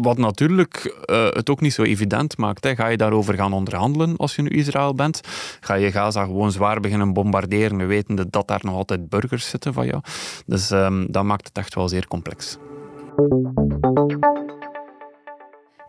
wat 0.00 0.18
natuurlijk 0.18 1.02
uh, 1.10 1.28
het 1.30 1.50
ook 1.50 1.60
niet 1.60 1.72
zo 1.72 1.82
evident 1.82 2.36
maakt. 2.36 2.64
Hè. 2.64 2.74
Ga 2.74 2.86
je 2.86 2.96
daarover 2.96 3.34
gaan 3.34 3.52
onderhandelen 3.52 4.16
als 4.16 4.36
je 4.36 4.42
nu 4.42 4.48
Israël 4.48 4.94
bent? 4.94 5.20
Ga 5.60 5.74
je 5.74 5.92
Gaza 5.92 6.24
gewoon 6.24 6.52
zwaar 6.52 6.80
beginnen 6.80 7.12
bombarderen, 7.12 7.86
wetende 7.86 8.30
dat 8.30 8.48
daar 8.48 8.60
nog 8.62 8.74
altijd 8.74 9.08
burgers 9.08 9.48
zitten 9.48 9.72
van 9.72 9.86
jou? 9.86 10.00
Dus 10.46 10.70
um, 10.70 11.06
dat 11.12 11.24
maakt 11.24 11.46
het 11.46 11.58
echt 11.58 11.74
wel 11.74 11.88
zeer 11.88 12.06
complex. 12.06 12.58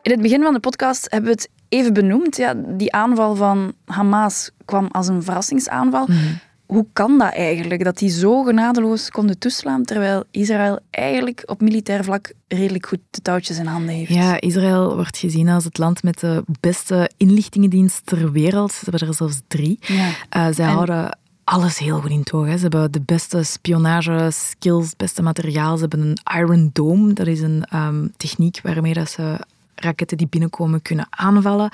In 0.01 0.11
het 0.11 0.21
begin 0.21 0.41
van 0.41 0.53
de 0.53 0.59
podcast 0.59 1.07
hebben 1.09 1.29
we 1.29 1.35
het 1.35 1.49
even 1.69 1.93
benoemd. 1.93 2.37
Ja, 2.37 2.53
die 2.67 2.93
aanval 2.93 3.35
van 3.35 3.73
Hamas 3.85 4.51
kwam 4.65 4.87
als 4.91 5.07
een 5.07 5.23
verrassingsaanval. 5.23 6.05
Mhm. 6.07 6.17
Hoe 6.65 6.85
kan 6.93 7.17
dat 7.17 7.33
eigenlijk, 7.33 7.83
dat 7.83 7.97
die 7.97 8.09
zo 8.09 8.43
genadeloos 8.43 9.09
konden 9.09 9.39
toeslaan, 9.39 9.83
terwijl 9.83 10.23
Israël 10.31 10.79
eigenlijk 10.89 11.43
op 11.45 11.61
militair 11.61 12.03
vlak 12.03 12.33
redelijk 12.47 12.85
goed 12.85 12.99
de 13.09 13.21
touwtjes 13.21 13.57
in 13.57 13.65
handen 13.65 13.95
heeft? 13.95 14.13
Ja, 14.13 14.41
Israël 14.41 14.95
wordt 14.95 15.17
gezien 15.17 15.49
als 15.49 15.63
het 15.63 15.77
land 15.77 16.03
met 16.03 16.19
de 16.19 16.43
beste 16.59 17.09
inlichtingendienst 17.17 18.05
ter 18.05 18.31
wereld. 18.31 18.71
Ze 18.71 18.79
hebben 18.89 19.07
er 19.07 19.13
zelfs 19.13 19.41
drie. 19.47 19.79
Ja. 19.81 20.09
Uh, 20.37 20.53
zij 20.55 20.65
houden 20.65 21.17
alles 21.43 21.77
heel 21.77 21.99
goed 21.99 22.11
in 22.11 22.23
toog. 22.23 22.45
Ze 22.45 22.57
hebben 22.57 22.91
de 22.91 23.01
beste 23.01 23.43
spionage 23.43 24.29
skills, 24.31 24.85
het 24.85 24.97
beste 24.97 25.21
materiaal. 25.21 25.75
Ze 25.75 25.81
hebben 25.81 26.01
een 26.01 26.39
Iron 26.39 26.69
Dome, 26.73 27.13
dat 27.13 27.27
is 27.27 27.41
een 27.41 27.63
um, 27.73 28.13
techniek 28.17 28.59
waarmee 28.63 28.93
dat 28.93 29.09
ze 29.09 29.39
raketten 29.81 30.17
die 30.17 30.27
binnenkomen 30.27 30.81
kunnen 30.81 31.07
aanvallen. 31.09 31.69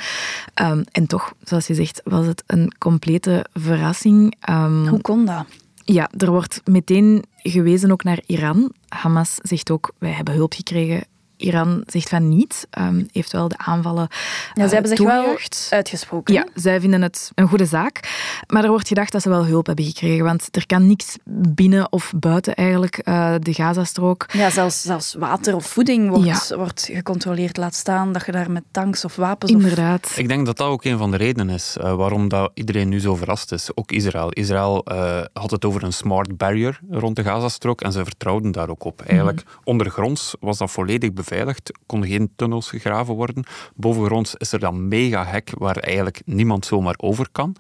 Um, 0.61 0.83
en 0.91 1.07
toch, 1.07 1.33
zoals 1.43 1.67
je 1.67 1.73
zegt, 1.73 2.01
was 2.03 2.25
het 2.25 2.43
een 2.45 2.73
complete 2.77 3.45
verrassing. 3.53 4.35
Um, 4.49 4.87
Hoe 4.87 5.01
kon 5.01 5.25
dat? 5.25 5.45
Ja, 5.83 6.09
er 6.17 6.31
wordt 6.31 6.61
meteen 6.65 7.23
gewezen 7.37 7.91
ook 7.91 8.03
naar 8.03 8.19
Iran. 8.25 8.71
Hamas 8.87 9.37
zegt 9.41 9.71
ook, 9.71 9.91
wij 9.97 10.11
hebben 10.11 10.33
hulp 10.33 10.53
gekregen 10.53 11.03
Iran 11.37 11.83
zegt 11.85 12.09
van 12.09 12.29
niet, 12.29 12.67
um, 12.79 13.07
heeft 13.11 13.31
wel 13.31 13.47
de 13.47 13.57
aanvallen 13.57 14.07
Ja, 14.53 14.67
ze 14.67 14.73
hebben 14.73 14.97
zich 14.97 15.05
wel 15.07 15.37
uitgesproken. 15.69 16.33
Ja, 16.33 16.45
zij 16.53 16.79
vinden 16.79 17.01
het 17.01 17.31
een 17.35 17.47
goede 17.47 17.65
zaak. 17.65 17.99
Maar 18.47 18.63
er 18.63 18.69
wordt 18.69 18.87
gedacht 18.87 19.11
dat 19.11 19.21
ze 19.21 19.29
wel 19.29 19.45
hulp 19.45 19.65
hebben 19.65 19.85
gekregen, 19.85 20.25
want 20.25 20.47
er 20.51 20.65
kan 20.65 20.87
niks 20.87 21.17
binnen 21.49 21.91
of 21.91 22.13
buiten 22.15 22.55
eigenlijk 22.55 23.01
uh, 23.03 23.35
de 23.39 23.53
Gazastrook. 23.53 24.25
Ja, 24.31 24.49
zelfs, 24.49 24.81
zelfs 24.81 25.13
water 25.13 25.55
of 25.55 25.65
voeding 25.65 26.09
wordt, 26.09 26.55
wordt 26.55 26.89
gecontroleerd. 26.91 27.57
Laat 27.57 27.75
staan 27.75 28.11
dat 28.11 28.25
je 28.25 28.31
daar 28.31 28.51
met 28.51 28.63
tanks 28.71 29.05
of 29.05 29.15
wapens... 29.15 29.51
Inderdaad. 29.51 30.13
Ik 30.15 30.27
denk 30.27 30.45
dat 30.45 30.57
dat 30.57 30.67
ook 30.67 30.83
een 30.83 30.97
van 30.97 31.11
de 31.11 31.17
redenen 31.17 31.55
is 31.55 31.77
uh, 31.81 31.93
waarom 31.93 32.27
dat 32.27 32.51
iedereen 32.53 32.89
nu 32.89 32.99
zo 32.99 33.15
verrast 33.15 33.51
is. 33.51 33.69
Ook 33.75 33.91
Israël. 33.91 34.29
Israël 34.31 34.85
uh, 34.91 35.21
had 35.33 35.51
het 35.51 35.65
over 35.65 35.83
een 35.83 35.93
smart 35.93 36.37
barrier 36.37 36.79
rond 36.89 37.15
de 37.15 37.23
Gazastrook 37.23 37.81
en 37.81 37.91
ze 37.91 38.03
vertrouwden 38.03 38.51
daar 38.51 38.69
ook 38.69 38.83
op. 38.83 39.01
Eigenlijk 39.01 39.43
mm 39.45 39.55
ondergronds 39.63 40.35
was 40.39 40.57
dat 40.57 40.71
volledig 40.71 41.13
beveiligd, 41.29 41.71
konden 41.85 42.09
geen 42.09 42.31
tunnels 42.35 42.69
gegraven 42.69 43.13
worden. 43.13 43.43
Bovengronds 43.75 44.35
is 44.35 44.51
er 44.51 44.59
dan 44.59 44.87
mega 44.87 45.25
hek 45.25 45.51
waar 45.57 45.77
eigenlijk 45.77 46.21
niemand 46.25 46.65
zomaar 46.65 46.95
over 46.97 47.27
kan. 47.31 47.55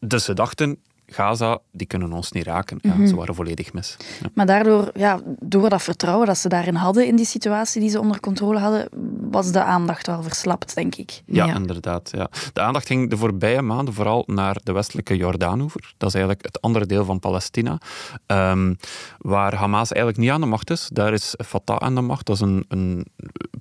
Dus 0.00 0.24
ze 0.24 0.34
dachten, 0.34 0.78
Gaza, 1.10 1.58
die 1.72 1.86
kunnen 1.86 2.12
ons 2.12 2.32
niet 2.32 2.44
raken. 2.44 2.78
Ja, 2.80 2.94
mhm. 2.94 3.06
Ze 3.06 3.14
waren 3.14 3.34
volledig 3.34 3.72
mis. 3.72 3.96
Maar 4.34 4.46
daardoor, 4.46 4.90
ja, 4.94 5.20
door 5.40 5.68
dat 5.68 5.82
vertrouwen 5.82 6.26
dat 6.26 6.38
ze 6.38 6.48
daarin 6.48 6.74
hadden, 6.74 7.06
in 7.06 7.16
die 7.16 7.26
situatie 7.26 7.80
die 7.80 7.90
ze 7.90 8.00
onder 8.00 8.20
controle 8.20 8.58
hadden, 8.58 8.88
was 9.30 9.52
de 9.52 9.62
aandacht 9.62 10.06
wel 10.06 10.22
verslapt, 10.22 10.74
denk 10.74 10.94
ik. 10.94 11.22
Ja, 11.26 11.54
inderdaad. 11.54 12.10
Ja. 12.12 12.28
De 12.52 12.60
aandacht 12.60 12.86
ging 12.86 13.10
de 13.10 13.16
voorbije 13.16 13.62
maanden 13.62 13.94
vooral 13.94 14.22
naar 14.26 14.56
de 14.62 14.72
westelijke 14.72 15.16
Jordaanoever. 15.16 15.94
Dat 15.96 16.08
is 16.08 16.14
eigenlijk 16.14 16.44
het 16.44 16.60
andere 16.60 16.86
deel 16.86 17.04
van 17.04 17.18
Palestina, 17.18 17.78
um, 18.26 18.76
waar 19.18 19.54
Hamas 19.54 19.92
eigenlijk 19.92 20.22
niet 20.22 20.30
aan 20.30 20.40
de 20.40 20.46
macht 20.46 20.70
is. 20.70 20.88
Daar 20.92 21.12
is 21.12 21.34
Fatah 21.46 21.76
aan 21.76 21.94
de 21.94 22.00
macht. 22.00 22.26
Dat 22.26 22.34
is 22.36 22.42
een, 22.42 22.64
een 22.68 23.06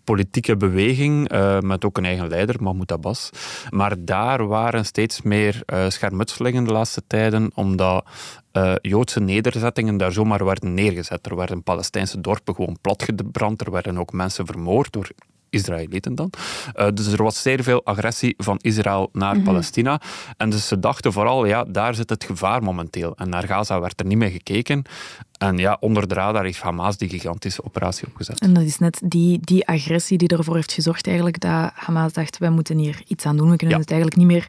politieke 0.03 0.57
beweging 0.57 1.31
uh, 1.33 1.59
met 1.59 1.85
ook 1.85 1.97
een 1.97 2.05
eigen 2.05 2.27
leider, 2.27 2.63
Mahmoud 2.63 2.91
Abbas. 2.91 3.29
Maar 3.69 3.95
daar 3.99 4.47
waren 4.47 4.85
steeds 4.85 5.21
meer 5.21 5.63
uh, 5.73 5.89
schermutselingen 5.89 6.63
de 6.63 6.71
laatste 6.71 7.01
tijden 7.07 7.38
omdat 7.53 8.05
uh, 8.53 8.75
Joodse 8.81 9.19
nederzettingen 9.19 9.97
daar 9.97 10.11
zomaar 10.11 10.45
werden 10.45 10.73
neergezet. 10.73 11.25
Er 11.25 11.35
werden 11.35 11.63
Palestijnse 11.63 12.21
dorpen 12.21 12.55
gewoon 12.55 12.77
platgebrand, 12.81 13.61
er 13.61 13.71
werden 13.71 13.97
ook 13.97 14.13
mensen 14.13 14.45
vermoord 14.45 14.93
door 14.93 15.09
Israëlieten 15.49 16.15
dan. 16.15 16.31
Uh, 16.75 16.87
dus 16.93 17.07
er 17.07 17.23
was 17.23 17.41
zeer 17.41 17.63
veel 17.63 17.85
agressie 17.85 18.33
van 18.37 18.57
Israël 18.61 19.09
naar 19.13 19.35
mhm. 19.35 19.43
Palestina. 19.43 20.01
En 20.37 20.49
dus 20.49 20.67
ze 20.67 20.79
dachten 20.79 21.13
vooral, 21.13 21.45
ja, 21.45 21.63
daar 21.63 21.95
zit 21.95 22.09
het 22.09 22.23
gevaar 22.23 22.63
momenteel. 22.63 23.13
En 23.15 23.29
naar 23.29 23.43
Gaza 23.43 23.79
werd 23.79 23.99
er 23.99 24.05
niet 24.05 24.17
meer 24.17 24.29
gekeken. 24.29 24.83
En 25.37 25.57
ja, 25.57 25.77
onder 25.79 26.07
de 26.07 26.13
radar 26.13 26.43
heeft 26.43 26.61
Hamas 26.61 26.97
die 26.97 27.09
gigantische 27.09 27.63
operatie 27.63 28.07
opgezet. 28.07 28.39
En 28.39 28.53
dat 28.53 28.63
is 28.63 28.77
net 28.77 29.01
die, 29.05 29.39
die 29.41 29.67
agressie 29.67 30.17
die 30.17 30.27
ervoor 30.27 30.55
heeft 30.55 30.71
gezorgd 30.71 31.07
eigenlijk 31.07 31.39
dat 31.39 31.71
Hamas 31.73 32.13
dacht, 32.13 32.37
wij 32.37 32.49
moeten 32.49 32.77
hier 32.77 33.01
iets 33.07 33.25
aan 33.25 33.37
doen. 33.37 33.49
We 33.49 33.55
kunnen 33.55 33.79
het 33.79 33.91
eigenlijk 33.91 34.19
niet 34.19 34.27
meer 34.27 34.47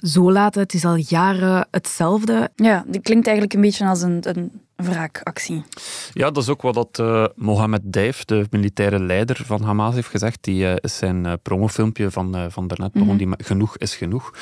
zo 0.00 0.32
laten. 0.32 0.62
Het 0.62 0.74
is 0.74 0.84
al 0.84 0.96
jaren 0.96 1.68
hetzelfde. 1.70 2.50
Ja, 2.56 2.84
die 2.86 3.00
klinkt 3.00 3.26
eigenlijk 3.26 3.56
een 3.56 3.60
beetje 3.60 3.86
als 3.86 4.02
een, 4.02 4.18
een 4.22 4.50
wraakactie. 4.82 5.64
Ja, 6.12 6.30
dat 6.30 6.42
is 6.42 6.48
ook 6.48 6.62
wat 6.62 6.74
dat, 6.74 6.98
uh, 7.00 7.26
Mohammed 7.34 7.80
Deif, 7.84 8.24
de 8.24 8.46
militaire 8.50 9.00
leider 9.00 9.40
van 9.44 9.62
Hamas, 9.62 9.94
heeft 9.94 10.08
gezegd. 10.08 10.38
Die 10.40 10.62
uh, 10.62 10.72
is 10.76 10.96
zijn 10.96 11.24
uh, 11.24 11.32
promofilmpje 11.42 12.10
van, 12.10 12.50
van 12.50 12.68
daarnet 12.68 12.92
begon, 12.92 13.08
mm 13.08 13.18
die 13.18 13.28
genoeg 13.36 13.76
is 13.76 13.94
genoeg. 13.94 14.34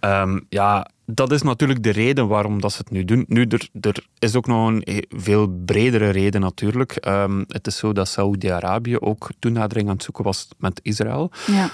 Mm 0.00 0.44
ja, 0.48 0.90
dat 1.06 1.32
is 1.32 1.42
natuurlijk 1.42 1.82
de 1.82 1.90
reden 1.90 2.28
waarom 2.28 2.60
dat 2.60 2.72
ze 2.72 2.78
het 2.78 2.90
nu 2.90 3.04
doen. 3.04 3.24
Nu, 3.28 3.44
er, 3.44 3.68
er 3.80 4.06
is 4.18 4.34
ook 4.34 4.46
nog 4.46 4.68
een 4.68 5.04
veel 5.08 5.46
bredere 5.64 6.10
reden 6.10 6.40
natuurlijk. 6.40 7.06
Um, 7.08 7.44
het 7.48 7.66
is 7.66 7.76
zo 7.76 7.92
dat 7.92 8.08
Saoedi-Arabië 8.08 8.98
ook 8.98 9.28
toenadering 9.38 9.88
aan 9.88 9.94
het 9.94 10.04
zoeken 10.04 10.24
was 10.24 10.48
met 10.58 10.80
Israël. 10.82 11.30
Ja 11.46 11.70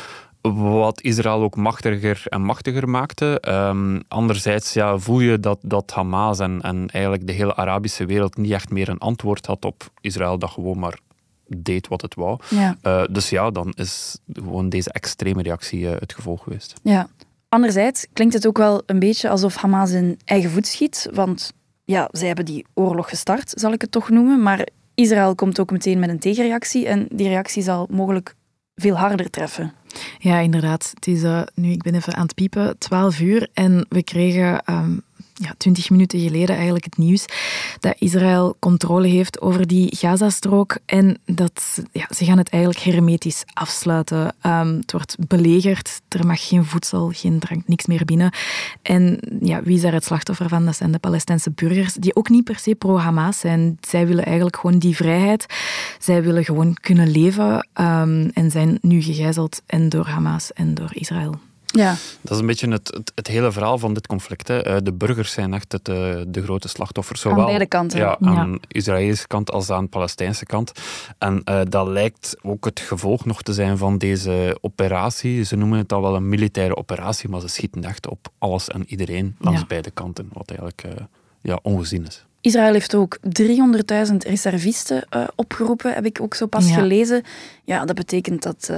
wat 0.50 1.00
Israël 1.00 1.42
ook 1.42 1.56
machtiger 1.56 2.22
en 2.28 2.42
machtiger 2.42 2.88
maakte. 2.88 3.42
Um, 3.48 4.02
anderzijds 4.08 4.72
ja, 4.72 4.98
voel 4.98 5.20
je 5.20 5.40
dat, 5.40 5.58
dat 5.62 5.90
Hamas 5.90 6.38
en, 6.38 6.60
en 6.60 6.88
eigenlijk 6.88 7.26
de 7.26 7.32
hele 7.32 7.56
Arabische 7.56 8.06
wereld 8.06 8.36
niet 8.36 8.52
echt 8.52 8.70
meer 8.70 8.88
een 8.88 8.98
antwoord 8.98 9.46
had 9.46 9.64
op 9.64 9.90
Israël, 10.00 10.38
dat 10.38 10.50
gewoon 10.50 10.78
maar 10.78 10.98
deed 11.46 11.88
wat 11.88 12.02
het 12.02 12.14
wou. 12.14 12.38
Ja. 12.48 12.76
Uh, 12.82 13.02
dus 13.10 13.30
ja, 13.30 13.50
dan 13.50 13.72
is 13.74 14.18
gewoon 14.32 14.68
deze 14.68 14.90
extreme 14.90 15.42
reactie 15.42 15.80
uh, 15.80 15.90
het 15.98 16.14
gevolg 16.14 16.42
geweest. 16.42 16.74
Ja. 16.82 17.08
Anderzijds 17.48 18.06
klinkt 18.12 18.34
het 18.34 18.46
ook 18.46 18.58
wel 18.58 18.82
een 18.86 18.98
beetje 18.98 19.28
alsof 19.28 19.56
Hamas 19.56 19.90
in 19.90 20.18
eigen 20.24 20.50
voet 20.50 20.66
schiet, 20.66 21.08
want 21.12 21.52
ja, 21.84 22.08
zij 22.12 22.26
hebben 22.26 22.44
die 22.44 22.66
oorlog 22.74 23.08
gestart, 23.08 23.52
zal 23.54 23.72
ik 23.72 23.80
het 23.80 23.90
toch 23.90 24.08
noemen, 24.08 24.42
maar 24.42 24.66
Israël 24.94 25.34
komt 25.34 25.60
ook 25.60 25.70
meteen 25.70 25.98
met 25.98 26.08
een 26.08 26.18
tegenreactie 26.18 26.86
en 26.86 27.06
die 27.10 27.28
reactie 27.28 27.62
zal 27.62 27.86
mogelijk 27.90 28.34
veel 28.74 28.96
harder 28.96 29.30
treffen. 29.30 29.72
Ja, 30.18 30.38
inderdaad. 30.38 30.90
Het 30.94 31.06
is 31.06 31.22
uh, 31.22 31.42
nu, 31.54 31.70
ik 31.70 31.82
ben 31.82 31.94
even 31.94 32.14
aan 32.14 32.22
het 32.22 32.34
piepen, 32.34 32.78
12 32.78 33.20
uur 33.20 33.48
en 33.52 33.86
we 33.88 34.02
kregen 34.02 34.62
um, 34.70 35.02
ja, 35.42 35.54
20 35.56 35.90
minuten 35.90 36.20
geleden 36.20 36.54
eigenlijk 36.54 36.84
het 36.84 36.96
nieuws 36.96 37.24
dat 37.80 37.94
Israël 37.98 38.56
controle 38.58 39.06
heeft 39.06 39.40
over 39.40 39.66
die 39.66 39.96
Gazastrook 39.96 40.78
en 40.86 41.18
dat 41.24 41.82
ja, 41.92 42.06
ze 42.14 42.24
gaan 42.24 42.38
het 42.38 42.48
eigenlijk 42.48 42.84
hermetisch 42.84 43.42
afsluiten. 43.52 44.34
Um, 44.46 44.76
het 44.76 44.92
wordt 44.92 45.16
belegerd, 45.28 46.00
er 46.08 46.26
mag 46.26 46.48
geen 46.48 46.64
voedsel, 46.64 47.10
geen 47.14 47.38
drank, 47.38 47.68
niks 47.68 47.86
meer 47.86 48.04
binnen. 48.04 48.32
En 48.82 49.18
ja, 49.40 49.62
wie 49.62 49.76
is 49.76 49.82
daar 49.82 49.92
het 49.92 50.04
slachtoffer 50.04 50.48
van? 50.48 50.64
Dat 50.64 50.76
zijn 50.76 50.92
de 50.92 50.98
Palestijnse 50.98 51.50
burgers, 51.50 51.94
die 51.94 52.16
ook 52.16 52.28
niet 52.28 52.44
per 52.44 52.58
se 52.58 52.74
pro-Hamas 52.74 53.38
zijn. 53.38 53.78
Zij 53.80 54.06
willen 54.06 54.24
eigenlijk 54.24 54.56
gewoon 54.56 54.78
die 54.78 54.96
vrijheid. 54.96 55.46
Zij 55.98 56.22
willen 56.22 56.44
gewoon 56.44 56.74
kunnen 56.80 57.10
leven 57.10 57.68
um, 57.80 58.30
en 58.34 58.50
zijn 58.50 58.78
nu 58.80 59.02
gegijzeld 59.02 59.62
en 59.66 59.88
door 59.88 60.06
Hamas 60.06 60.52
en 60.52 60.74
door 60.74 60.90
Israël. 60.92 61.34
Ja. 61.72 61.94
Dat 62.20 62.32
is 62.32 62.38
een 62.38 62.46
beetje 62.46 62.70
het, 62.70 62.88
het, 62.94 63.12
het 63.14 63.26
hele 63.26 63.52
verhaal 63.52 63.78
van 63.78 63.94
dit 63.94 64.06
conflict. 64.06 64.48
Hè. 64.48 64.62
Eh, 64.62 64.76
de 64.82 64.92
burgers 64.92 65.32
zijn 65.32 65.54
echt 65.54 65.72
het, 65.72 65.88
eh, 65.88 66.14
de 66.26 66.42
grote 66.42 66.68
slachtoffers. 66.68 67.20
Zowel, 67.20 67.38
aan 67.38 67.46
beide 67.46 67.66
kanten. 67.66 67.98
Ja, 67.98 68.16
aan 68.20 68.52
de 68.52 68.60
Israëlische 68.68 69.26
kant 69.26 69.50
als 69.50 69.70
aan 69.70 69.84
de 69.84 69.90
Palestijnse 69.90 70.46
kant. 70.46 70.72
En 71.18 71.42
uh, 71.44 71.60
dat 71.68 71.86
lijkt 71.86 72.36
ook 72.42 72.64
het 72.64 72.80
gevolg 72.80 73.24
nog 73.24 73.42
te 73.42 73.52
zijn 73.52 73.78
van 73.78 73.98
deze 73.98 74.58
operatie. 74.60 75.42
Ze 75.42 75.56
noemen 75.56 75.78
het 75.78 75.92
al 75.92 76.02
wel 76.02 76.14
een 76.14 76.28
militaire 76.28 76.76
operatie, 76.76 77.28
maar 77.28 77.40
ze 77.40 77.48
schieten 77.48 77.84
echt 77.84 78.08
op 78.08 78.28
alles 78.38 78.68
en 78.68 78.84
iedereen 78.86 79.36
langs 79.38 79.66
beide 79.66 79.90
kanten. 79.90 80.28
Wat 80.32 80.48
eigenlijk 80.48 80.84
ja, 81.42 81.58
ongezien 81.62 82.06
is. 82.06 82.24
Israël 82.40 82.72
heeft 82.72 82.94
ook 82.94 83.18
300.000 84.08 84.16
reservisten 84.16 85.06
opgeroepen, 85.34 85.94
heb 85.94 86.04
ik 86.04 86.20
ook 86.20 86.34
zo 86.34 86.46
pas 86.46 86.70
gelezen. 86.70 87.22
Ja, 87.64 87.84
dat 87.84 87.96
betekent 87.96 88.42
dat, 88.42 88.70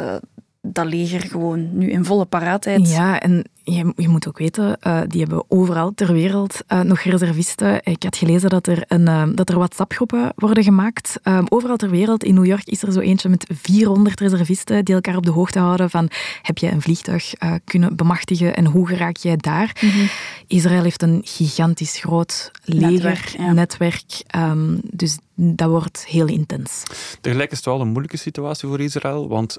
dat 0.67 0.87
leger 0.87 1.21
gewoon 1.21 1.79
nu 1.79 1.91
in 1.91 2.05
volle 2.05 2.25
paraatheid. 2.25 2.91
Ja, 2.91 3.21
en 3.21 3.45
je, 3.63 3.93
je, 3.97 4.09
moet 4.09 4.29
ook 4.29 4.39
weten, 4.39 4.79
uh, 4.87 5.01
die 5.07 5.21
hebben 5.21 5.45
overal 5.49 5.95
ter 5.95 6.13
wereld 6.13 6.61
uh, 6.69 6.81
nog 6.81 7.01
reservisten. 7.01 7.81
Ik 7.83 8.03
had 8.03 8.17
gelezen 8.17 8.51
dat 8.51 8.67
er, 8.67 8.85
een, 8.89 9.09
uh, 9.09 9.23
dat 9.35 9.49
er 9.49 9.57
WhatsApp-groepen 9.57 10.33
worden 10.37 10.65
gemaakt. 10.65 11.21
Um, 11.23 11.45
overal 11.49 11.77
ter 11.77 11.91
wereld. 11.91 12.25
In 12.25 12.35
New 12.35 12.45
York 12.45 12.67
is 12.67 12.83
er 12.83 12.93
zo 12.93 13.01
eentje 13.01 13.29
met 13.29 13.47
400 13.53 14.21
reservisten 14.21 14.85
die 14.85 14.95
elkaar 14.95 15.17
op 15.17 15.25
de 15.25 15.31
hoogte 15.31 15.59
houden 15.59 15.91
van 15.91 16.11
heb 16.43 16.59
je 16.59 16.71
een 16.71 16.83
vliegtuig 16.83 17.33
kunnen 17.65 17.97
bemachtigen 17.97 18.57
en 18.57 18.65
hoe 18.65 18.89
geraak 18.89 19.17
jij 19.17 19.37
daar? 19.37 19.77
Mm 19.81 19.91
-hmm. 19.91 20.09
Israël 20.47 20.83
heeft 20.83 21.03
een 21.03 21.21
gigantisch 21.25 21.99
groot 21.99 22.51
leger, 22.65 22.91
netwerk. 22.91 23.29
Ja. 23.39 23.53
netwerk 23.53 24.23
um, 24.37 24.81
dus 24.83 25.19
dat 25.35 25.69
wordt 25.69 26.07
heel 26.07 26.27
intens. 26.27 26.83
Tegelijk 27.21 27.51
is 27.51 27.57
het 27.57 27.67
wel 27.67 27.81
een 27.81 27.89
moeilijke 27.89 28.17
situatie 28.17 28.69
voor 28.69 28.81
Israël, 28.81 29.29
want 29.29 29.59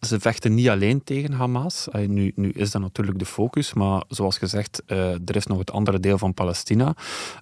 ze 0.00 0.20
vechten 0.20 0.54
niet 0.54 0.68
alleen 0.68 1.04
tegen 1.04 1.32
Hamas. 1.32 1.88
Nu, 2.06 2.32
nu 2.34 2.50
is 2.50 2.70
dat 2.70 2.82
natuurlijk 2.82 3.18
de 3.18 3.24
focus, 3.24 3.74
maar 3.74 4.02
zoals 4.08 4.38
gezegd, 4.38 4.82
uh, 4.86 4.98
er 5.12 5.36
is 5.36 5.46
nog 5.46 5.58
het 5.58 5.72
andere 5.72 6.00
deel 6.00 6.18
van 6.18 6.34
Palestina, 6.34 6.94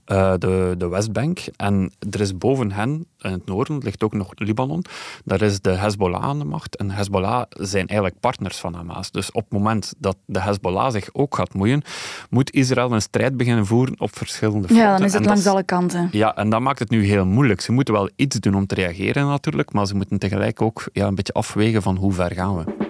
uh, 0.06 0.34
de, 0.38 0.74
de 0.78 0.88
Westbank. 0.88 1.38
En 1.56 1.92
er 2.10 2.20
is 2.20 2.38
boven 2.38 2.72
hen, 2.72 3.06
in 3.20 3.32
het 3.32 3.46
noorden, 3.46 3.78
ligt 3.78 4.02
ook 4.02 4.12
nog 4.12 4.30
Libanon. 4.34 4.84
Daar 5.24 5.42
is 5.42 5.60
de 5.60 5.70
Hezbollah 5.70 6.22
aan 6.22 6.38
de 6.38 6.44
macht. 6.44 6.76
En 6.76 6.90
Hezbollah 6.90 7.42
zijn 7.48 7.86
eigenlijk 7.86 8.20
partners 8.20 8.56
van 8.56 8.74
Hamas. 8.74 9.10
Dus 9.10 9.32
op 9.32 9.42
het 9.42 9.52
moment 9.52 9.94
dat 9.98 10.16
de 10.26 10.40
Hezbollah 10.40 10.92
zich 10.92 11.08
ook 11.12 11.34
gaat 11.36 11.54
moeien, 11.54 11.82
moet 12.30 12.50
Israël 12.50 12.92
een 12.92 13.02
strijd 13.02 13.36
beginnen 13.36 13.66
voeren 13.66 14.00
op 14.00 14.16
verschillende 14.16 14.66
fronten. 14.66 14.86
Ja, 14.86 14.96
dan 14.96 15.06
is 15.06 15.12
het 15.12 15.24
langs 15.26 15.46
alle 15.46 15.62
kanten. 15.62 16.08
Ja, 16.12 16.36
en 16.36 16.50
dat 16.50 16.60
maakt 16.60 16.78
het 16.78 16.90
nu 16.90 17.04
heel 17.04 17.26
moeilijk. 17.26 17.60
Ze 17.60 17.72
moeten 17.72 17.94
wel 17.94 18.10
iets 18.16 18.40
doen 18.40 18.54
om 18.54 18.66
te 18.66 18.74
reageren 18.74 19.26
natuurlijk, 19.26 19.72
maar 19.72 19.86
ze 19.86 19.94
moeten 19.94 20.18
tegelijk 20.18 20.62
ook 20.62 20.88
ja, 20.92 21.06
een 21.06 21.14
beetje 21.14 21.32
afwegen 21.32 21.82
van 21.82 21.96
hoe 21.96 22.12
ver 22.12 22.32
gaan 22.32 22.45
we. 22.54 22.86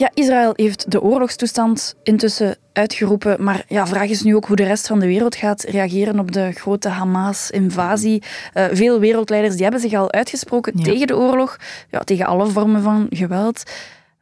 Ja, 0.00 0.10
Israël 0.14 0.52
heeft 0.56 0.90
de 0.90 1.02
oorlogstoestand 1.02 1.94
intussen 2.02 2.56
uitgeroepen. 2.72 3.44
Maar 3.44 3.64
ja, 3.68 3.86
vraag 3.86 4.08
is 4.08 4.22
nu 4.22 4.36
ook 4.36 4.44
hoe 4.44 4.56
de 4.56 4.64
rest 4.64 4.86
van 4.86 4.98
de 4.98 5.06
wereld 5.06 5.36
gaat 5.36 5.62
reageren 5.62 6.18
op 6.18 6.32
de 6.32 6.52
grote 6.52 6.88
Hamas-invasie. 6.88 8.22
Uh, 8.54 8.64
veel 8.72 9.00
wereldleiders 9.00 9.54
die 9.54 9.62
hebben 9.62 9.80
zich 9.80 9.92
al 9.92 10.12
uitgesproken 10.12 10.72
ja. 10.76 10.84
tegen 10.84 11.06
de 11.06 11.16
oorlog, 11.16 11.56
ja, 11.90 11.98
tegen 11.98 12.26
alle 12.26 12.46
vormen 12.46 12.82
van 12.82 13.06
geweld. 13.10 13.62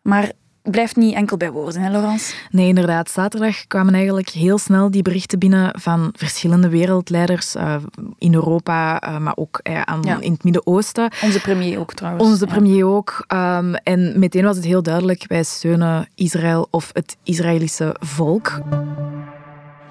Maar 0.02 0.32
blijft 0.70 0.96
niet 0.96 1.14
enkel 1.14 1.36
bij 1.36 1.50
woorden, 1.50 1.80
hè, 1.82 1.90
Laurence? 1.90 2.34
Nee, 2.50 2.68
inderdaad. 2.68 3.10
Zaterdag 3.10 3.66
kwamen 3.66 3.94
eigenlijk 3.94 4.28
heel 4.28 4.58
snel 4.58 4.90
die 4.90 5.02
berichten 5.02 5.38
binnen 5.38 5.80
van 5.80 6.12
verschillende 6.16 6.68
wereldleiders 6.68 7.56
uh, 7.56 7.76
in 8.18 8.34
Europa, 8.34 9.02
uh, 9.02 9.18
maar 9.18 9.36
ook 9.36 9.60
uh, 9.62 9.82
aan, 9.82 10.02
ja. 10.02 10.20
in 10.20 10.32
het 10.32 10.44
Midden-Oosten. 10.44 11.10
Onze 11.22 11.40
premier 11.40 11.78
ook 11.78 11.92
trouwens. 11.94 12.24
Onze 12.24 12.46
premier 12.46 12.86
ook. 12.86 13.24
Um, 13.32 13.74
en 13.74 14.18
meteen 14.18 14.44
was 14.44 14.56
het 14.56 14.64
heel 14.64 14.82
duidelijk, 14.82 15.24
wij 15.26 15.42
steunen 15.42 16.08
Israël 16.14 16.68
of 16.70 16.90
het 16.92 17.16
Israëlische 17.22 17.96
volk. 18.00 18.60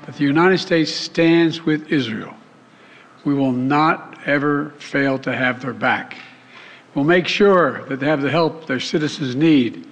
That 0.06 0.16
the 0.16 0.24
United 0.24 0.60
States 0.60 1.04
stands 1.04 1.64
with 1.64 1.82
Israel. 1.86 2.34
We 3.24 3.34
will 3.34 3.52
not 3.52 4.00
ever 4.26 4.74
fail 4.78 5.20
to 5.20 5.32
have 5.32 5.60
their 5.60 5.76
back. 5.76 6.16
We'll 6.94 7.06
make 7.06 7.28
sure 7.28 7.84
that 7.88 8.00
they 8.00 8.08
have 8.08 8.22
the 8.22 8.30
help 8.30 8.66
their 8.66 8.82
citizens 8.82 9.36
need 9.36 9.87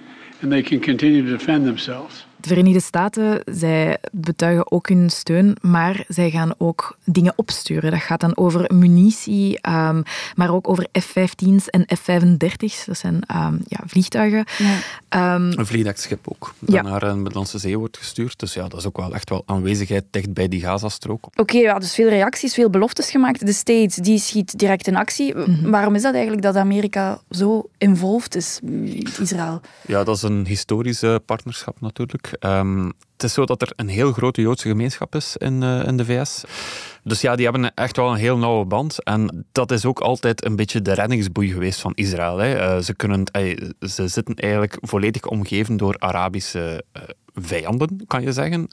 and 0.46 0.52
they 0.52 0.62
can 0.62 0.78
continue 0.78 1.22
to 1.22 1.36
defend 1.36 1.66
themselves. 1.66 2.25
De 2.46 2.52
Verenigde 2.52 2.80
Staten, 2.80 3.42
zij 3.44 3.98
betuigen 4.12 4.72
ook 4.72 4.88
hun 4.88 5.10
steun, 5.10 5.56
maar 5.60 6.04
zij 6.08 6.30
gaan 6.30 6.54
ook 6.58 6.96
dingen 7.04 7.32
opsturen. 7.36 7.90
Dat 7.90 8.00
gaat 8.00 8.20
dan 8.20 8.36
over 8.36 8.74
munitie, 8.74 9.58
um, 9.68 10.02
maar 10.34 10.50
ook 10.50 10.68
over 10.68 10.86
F-15's 11.00 11.70
en 11.70 11.86
F-35's. 11.96 12.84
Dat 12.84 12.98
zijn 12.98 13.14
um, 13.14 13.60
ja, 13.68 13.78
vliegtuigen. 13.86 14.44
Ja. 14.58 15.34
Um, 15.34 15.58
een 15.58 15.66
vliegdekschip 15.66 16.28
ook, 16.28 16.54
dat 16.58 16.74
ja. 16.74 16.82
naar 16.82 17.02
een 17.02 17.16
Middellandse 17.16 17.58
Zee 17.58 17.78
wordt 17.78 17.98
gestuurd. 17.98 18.38
Dus 18.38 18.54
ja, 18.54 18.68
dat 18.68 18.78
is 18.78 18.86
ook 18.86 18.96
wel 18.96 19.14
echt 19.14 19.30
wel 19.30 19.42
aanwezigheid 19.46 20.04
dicht 20.10 20.32
bij 20.32 20.48
die 20.48 20.60
Gazastrook. 20.60 21.26
Oké, 21.26 21.40
okay, 21.40 21.60
ja, 21.60 21.78
dus 21.78 21.94
veel 21.94 22.08
reacties, 22.08 22.54
veel 22.54 22.70
beloftes 22.70 23.10
gemaakt. 23.10 23.46
De 23.46 23.52
States, 23.52 23.96
die 23.96 24.18
schiet 24.18 24.58
direct 24.58 24.86
in 24.86 24.96
actie. 24.96 25.34
Mm 25.34 25.44
-hmm. 25.44 25.70
Waarom 25.70 25.94
is 25.94 26.02
dat 26.02 26.12
eigenlijk 26.12 26.42
dat 26.42 26.56
Amerika 26.56 27.20
zo 27.30 27.68
involved 27.78 28.34
is 28.34 28.60
met 28.62 29.18
Israël? 29.18 29.60
Ja, 29.86 30.04
dat 30.04 30.16
is 30.16 30.22
een 30.22 30.46
historische 30.46 31.22
partnerschap 31.26 31.80
natuurlijk. 31.80 32.35
Um, 32.40 32.92
het 33.12 33.24
is 33.24 33.32
zo 33.32 33.44
dat 33.44 33.62
er 33.62 33.72
een 33.76 33.88
heel 33.88 34.12
grote 34.12 34.40
Joodse 34.40 34.68
gemeenschap 34.68 35.14
is 35.14 35.36
in, 35.36 35.62
uh, 35.62 35.86
in 35.86 35.96
de 35.96 36.04
VS. 36.04 36.44
Dus 37.02 37.20
ja, 37.20 37.36
die 37.36 37.44
hebben 37.44 37.74
echt 37.74 37.96
wel 37.96 38.10
een 38.10 38.16
heel 38.16 38.38
nauwe 38.38 38.64
band. 38.64 39.02
En 39.02 39.46
dat 39.52 39.70
is 39.70 39.84
ook 39.84 40.00
altijd 40.00 40.44
een 40.44 40.56
beetje 40.56 40.82
de 40.82 40.92
reddingsboei 40.92 41.52
geweest 41.52 41.80
van 41.80 41.92
Israël. 41.94 42.38
Hè. 42.38 42.76
Uh, 42.76 42.82
ze, 42.82 42.94
kunnen, 42.94 43.22
uh, 43.38 43.68
ze 43.80 44.08
zitten 44.08 44.34
eigenlijk 44.34 44.76
volledig 44.80 45.26
omgeven 45.26 45.76
door 45.76 45.98
Arabische 45.98 46.84
vijanden, 47.34 48.04
kan 48.06 48.22
je 48.22 48.32
zeggen 48.32 48.68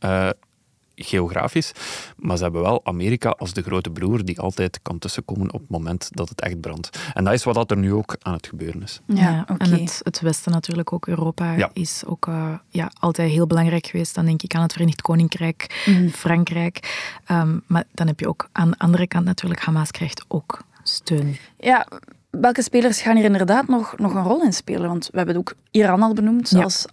geografisch. 0.96 1.72
Maar 2.18 2.38
ze 2.38 2.44
hebben 2.44 2.62
wel 2.62 2.86
Amerika 2.86 3.30
als 3.30 3.54
de 3.54 3.62
grote 3.62 3.90
broer 3.90 4.26
die 4.26 4.40
altijd 4.40 4.80
kan 4.82 5.00
tussenkomen 5.00 5.54
op 5.54 5.60
het 5.60 5.70
moment 5.70 6.10
dat 6.12 6.30
het 6.30 6.42
echt 6.42 6.62
brandt. 6.62 7.00
En 7.14 7.24
dat 7.24 7.34
is 7.34 7.44
wat 7.44 7.72
er 7.72 7.78
nu 7.78 7.94
ook 7.94 8.16
aan 8.22 8.34
het 8.34 8.48
gebeuren 8.48 8.84
is. 8.84 9.02
Ja, 9.06 9.16
ja 9.16 9.46
okay. 9.50 9.68
En 9.68 9.82
het, 9.82 10.00
het, 10.04 10.22
Westen 10.22 10.52
natuurlijk 10.52 10.94
ook, 10.94 11.08
Europa, 11.08 11.54
ja. 11.54 11.70
is 11.74 12.04
ook 12.06 12.28
uh, 12.28 12.54
ja, 12.70 12.92
altijd 13.00 13.32
heel 13.32 13.48
belangrijk 13.48 13.88
geweest. 13.88 14.16
Dan 14.16 14.26
denk 14.26 14.42
ik 14.42 14.56
aan 14.56 14.62
het 14.62 14.72
Verenigd 14.72 15.02
Koninkrijk, 15.02 15.84
mm. 15.86 16.10
Frankrijk. 16.10 17.12
Um, 17.32 17.64
maar 17.68 17.84
dan 17.92 18.08
heb 18.08 18.20
je 18.20 18.28
ook 18.28 18.50
aan 18.52 18.70
de 18.70 18.78
andere 18.78 19.08
kant 19.08 19.26
natuurlijk, 19.26 19.62
Hamas 19.62 19.92
krijgt 19.92 20.26
ook 20.28 20.60
steun. 20.84 21.38
Ja, 21.60 21.88
welke 22.30 22.62
spelers 22.62 23.02
gaan 23.02 23.16
hier 23.16 23.26
inderdaad 23.26 23.68
nog, 23.68 23.98
nog 23.98 24.14
een 24.14 24.24
rol 24.24 24.44
in 24.44 24.54
spelen? 24.54 24.88
Want 24.88 25.10
we 25.12 25.18
hebben 25.18 25.38
ook 25.38 25.54
Iran 25.72 26.02
al 26.02 26.14
benoemd 26.14 26.50
ja. 26.50 26.64
als 26.64 26.86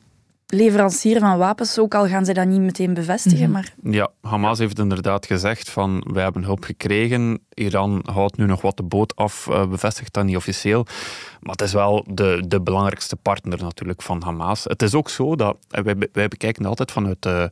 leverancier 0.53 1.21
van 1.21 1.39
wapens, 1.39 1.79
ook 1.79 1.95
al 1.95 2.07
gaan 2.07 2.25
ze 2.25 2.33
dat 2.33 2.47
niet 2.47 2.61
meteen 2.61 2.95
bevestigen. 2.95 3.47
Mm 3.47 3.53
maar... 3.53 3.75
Ja, 3.83 4.11
Hamas 4.21 4.59
heeft 4.59 4.79
inderdaad 4.79 5.27
gezegd 5.27 5.71
van 5.71 6.05
wij 6.13 6.23
hebben 6.23 6.45
hulp 6.45 6.65
gekregen. 6.65 7.41
Iran 7.55 8.03
houdt 8.05 8.37
nu 8.37 8.47
nog 8.47 8.61
wat 8.61 8.77
de 8.77 8.83
boot 8.83 9.17
af, 9.17 9.47
uh, 9.51 9.67
bevestigt 9.67 10.13
dat 10.13 10.25
niet 10.25 10.37
officieel. 10.37 10.87
Maar 11.41 11.53
het 11.53 11.63
is 11.63 11.73
wel 11.73 12.05
de, 12.09 12.45
de 12.47 12.61
belangrijkste 12.61 13.17
partner 13.17 13.63
natuurlijk 13.63 14.03
van 14.03 14.23
Hamas. 14.23 14.65
Het 14.65 14.83
is 14.83 14.95
ook 14.95 15.09
zo 15.09 15.37
dat 15.37 15.57
wij, 15.69 15.97
wij 16.13 16.29
bekijken 16.29 16.65
altijd 16.65 16.93
vanuit 16.93 17.27
uh, 17.27 17.45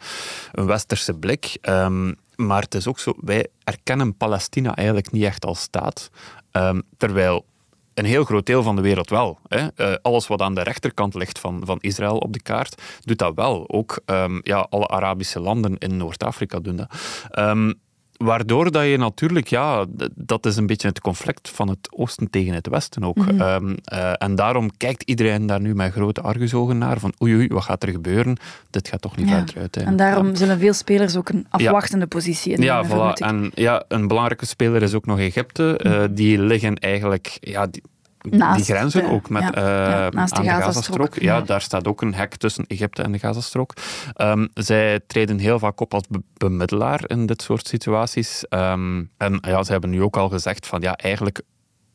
een 0.53 0.67
westerse 0.67 1.15
blik. 1.15 1.59
Um, 1.63 2.17
maar 2.37 2.63
het 2.63 2.75
is 2.75 2.87
ook 2.87 2.99
zo, 2.99 3.13
wij 3.21 3.47
erkennen 3.65 4.17
Palestina 4.17 4.77
eigenlijk 4.77 5.11
niet 5.13 5.25
echt 5.25 5.45
als 5.45 5.61
staat. 5.61 6.11
Um, 6.53 6.83
terwijl 6.97 7.45
een 7.99 8.05
heel 8.05 8.25
groot 8.25 8.47
deel 8.47 8.63
van 8.63 8.77
de 8.77 8.83
wereld 8.83 9.11
wel. 9.11 9.39
Hè. 9.49 9.67
Uh, 9.77 9.95
alles 10.03 10.27
wat 10.27 10.41
aan 10.41 10.55
de 10.55 10.63
rechterkant 10.63 11.15
ligt 11.15 11.39
van, 11.39 11.63
van 11.65 11.79
Israël 11.81 12.19
op 12.19 12.33
de 12.33 12.43
kaart, 12.43 12.83
doet 13.05 13.19
dat 13.19 13.35
wel. 13.35 13.69
Ook 13.69 14.01
um, 14.07 14.41
ja, 14.43 14.67
alle 14.71 14.89
Arabische 14.89 15.41
landen 15.41 15.79
in 15.79 15.97
Noord-Afrika 15.97 16.59
doen 16.59 16.77
dat. 16.77 16.89
Um, 17.39 17.81
Waardoor 18.19 18.71
dat 18.71 18.85
je 18.85 18.97
natuurlijk, 18.97 19.49
ja, 19.49 19.87
dat 20.15 20.47
is 20.47 20.57
een 20.57 20.67
beetje 20.67 20.89
het 20.89 21.01
conflict 21.01 21.49
van 21.49 21.69
het 21.69 21.89
oosten 21.91 22.31
tegen 22.31 22.55
het 22.55 22.69
westen 22.69 23.05
ook. 23.05 23.17
Mm 23.17 23.29
-hmm. 23.29 23.41
um, 23.41 23.77
uh, 23.93 24.13
en 24.23 24.35
daarom 24.35 24.77
kijkt 24.77 25.03
iedereen 25.03 25.47
daar 25.47 25.61
nu 25.61 25.75
met 25.75 25.93
grote 25.93 26.21
argusogen 26.21 26.79
naar, 26.79 26.99
van 26.99 27.13
oei, 27.23 27.35
oei, 27.35 27.49
wat 27.49 27.63
gaat 27.63 27.83
er 27.83 27.89
gebeuren? 27.89 28.37
Dit 28.71 28.89
gaat 28.89 29.01
toch 29.01 29.17
niet 29.17 29.29
ja. 29.29 29.37
verder 29.37 29.61
uit. 29.61 29.77
En 29.77 29.97
daarom 29.97 30.27
ja. 30.27 30.35
zullen 30.35 30.59
veel 30.59 30.73
spelers 30.73 31.17
ook 31.17 31.29
een 31.29 31.47
afwachtende 31.49 32.05
ja. 32.05 32.17
positie 32.17 32.53
in 32.53 32.63
Ja, 32.63 32.87
voilà. 32.87 33.13
En 33.13 33.51
ja, 33.55 33.85
een 33.89 34.09
belangrijke 34.09 34.47
speler 34.47 34.83
is 34.83 34.95
ook 34.95 35.07
nog 35.07 35.19
Egypte. 35.19 35.81
Uh, 35.83 36.05
die 36.11 36.39
liggen 36.39 36.77
eigenlijk, 36.77 37.37
ja, 37.41 37.67
die, 37.67 37.83
Naast 38.31 38.67
die 38.67 38.75
grenzen 38.75 39.03
de, 39.03 39.11
ook 39.11 39.31
met, 39.31 39.43
ja, 39.55 39.88
ja, 39.88 40.09
naast 40.09 40.37
de, 40.37 40.43
de 40.43 40.49
Gazastrook. 40.49 41.14
Ja, 41.14 41.37
ja, 41.37 41.41
daar 41.41 41.61
staat 41.61 41.87
ook 41.87 42.03
een 42.03 42.14
hek 42.14 42.37
tussen 42.37 42.64
Egypte 42.67 43.03
en 43.03 43.12
de 43.12 43.19
Gazastrook. 43.19 43.73
Um, 44.17 44.49
zij 44.55 45.01
treden 45.07 45.38
heel 45.38 45.59
vaak 45.59 45.81
op 45.81 45.95
als 45.95 46.05
be 46.09 46.23
bemiddelaar 46.37 47.01
in 47.07 47.27
dit 47.27 47.43
soort 47.43 47.69
situaties. 47.69 48.45
Um, 48.49 49.11
en 49.17 49.38
ja, 49.41 49.62
ze 49.62 49.73
hebben 49.73 49.91
nu 49.91 50.03
ook 50.03 50.17
al 50.17 50.29
gezegd 50.29 50.67
van 50.67 50.81
ja, 50.81 50.97
eigenlijk 50.97 51.43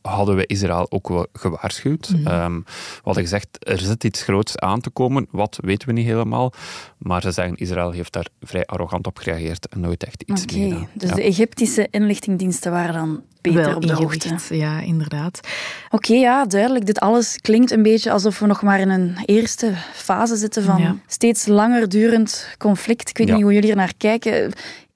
hadden 0.04 0.36
we 0.36 0.46
Israël 0.46 0.86
ook 0.90 1.28
gewaarschuwd. 1.34 2.10
Mm 2.10 2.26
-hmm. 2.26 2.42
um, 2.42 2.64
we 2.66 3.02
hadden 3.04 3.24
gezegd, 3.24 3.48
er 3.60 3.80
zit 3.80 4.04
iets 4.04 4.24
groots 4.24 4.58
aan 4.58 4.82
te 4.82 4.90
komen. 4.90 5.28
Wat, 5.32 5.58
weten 5.62 5.88
we 5.88 5.94
niet 5.94 6.06
helemaal. 6.06 6.54
Maar 6.98 7.22
ze 7.22 7.32
zeggen, 7.32 7.56
Israël 7.56 7.92
heeft 7.92 8.14
daar 8.14 8.28
vrij 8.42 8.66
arrogant 8.66 9.08
op 9.08 9.18
gereageerd 9.18 9.68
en 9.68 9.80
nooit 9.80 10.04
echt 10.04 10.24
iets 10.26 10.44
okay. 10.44 10.58
mee. 10.58 10.88
Dus 10.94 11.10
ja. 11.10 11.16
de 11.16 11.24
Egyptische 11.24 11.88
inlichtingdiensten 11.92 12.72
waren 12.72 12.94
dan 12.94 13.24
beter 13.42 13.66
Wel 13.66 13.76
op 13.76 13.88
de 13.88 13.94
hoogte. 13.94 14.56
Ja, 14.56 14.80
inderdaad. 14.80 15.40
Oké, 15.86 15.96
okay, 15.96 16.18
ja, 16.18 16.46
duidelijk. 16.46 16.86
Dit 16.86 17.00
alles 17.00 17.38
klinkt 17.38 17.72
een 17.72 17.84
beetje 17.84 18.12
alsof 18.12 18.40
we 18.40 18.46
nog 18.46 18.62
maar 18.62 18.80
in 18.80 18.90
een 18.90 19.18
eerste 19.26 19.74
fase 19.94 20.36
zitten 20.36 20.64
van 20.64 20.82
ja. 20.82 20.96
steeds 21.08 21.46
langer 21.46 21.90
durend 21.90 22.56
conflict. 22.58 23.10
Ik 23.10 23.18
weet 23.18 23.28
ja. 23.28 23.34
niet 23.34 23.44
hoe 23.44 23.54
jullie 23.54 23.70
er 23.70 23.76
naar 23.76 23.94
kijken. 23.98 24.54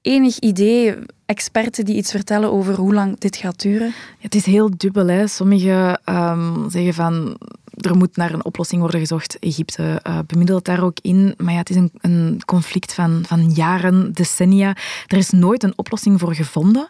Enig 0.08 0.40
idee, 0.40 0.96
experten 1.26 1.86
die 1.86 1.96
iets 1.96 2.12
vertellen 2.12 2.52
over 2.52 2.76
hoe 2.76 2.94
lang 2.94 3.20
dit 3.20 3.36
gaat 3.36 3.62
duren? 3.62 3.94
Het 4.20 4.36
is 4.36 4.46
heel 4.46 4.70
dubbel. 4.78 5.08
Hè. 5.08 5.28
Sommigen 5.28 6.02
um, 6.06 6.70
zeggen 6.70 6.94
van 6.94 7.38
er 7.78 7.98
moet 7.98 8.16
naar 8.16 8.34
een 8.34 8.46
oplossing 8.46 8.82
worden 8.82 9.00
gezocht. 9.00 9.40
Egypte 9.40 10.02
uh, 10.08 10.20
bemiddelt 10.28 10.66
daar 10.66 10.84
ook 10.84 10.98
in. 11.02 11.34
Maar 11.38 11.54
ja, 11.54 11.60
het 11.60 11.70
is 11.70 11.76
een, 11.76 11.92
een 12.02 12.42
conflict 12.46 12.94
van, 12.94 13.24
van 13.26 13.50
jaren, 13.50 14.14
decennia. 14.14 14.76
Er 15.08 15.18
is 15.18 15.30
nooit 15.30 15.64
een 15.64 15.78
oplossing 15.78 16.20
voor 16.20 16.36
gevonden 16.36 16.88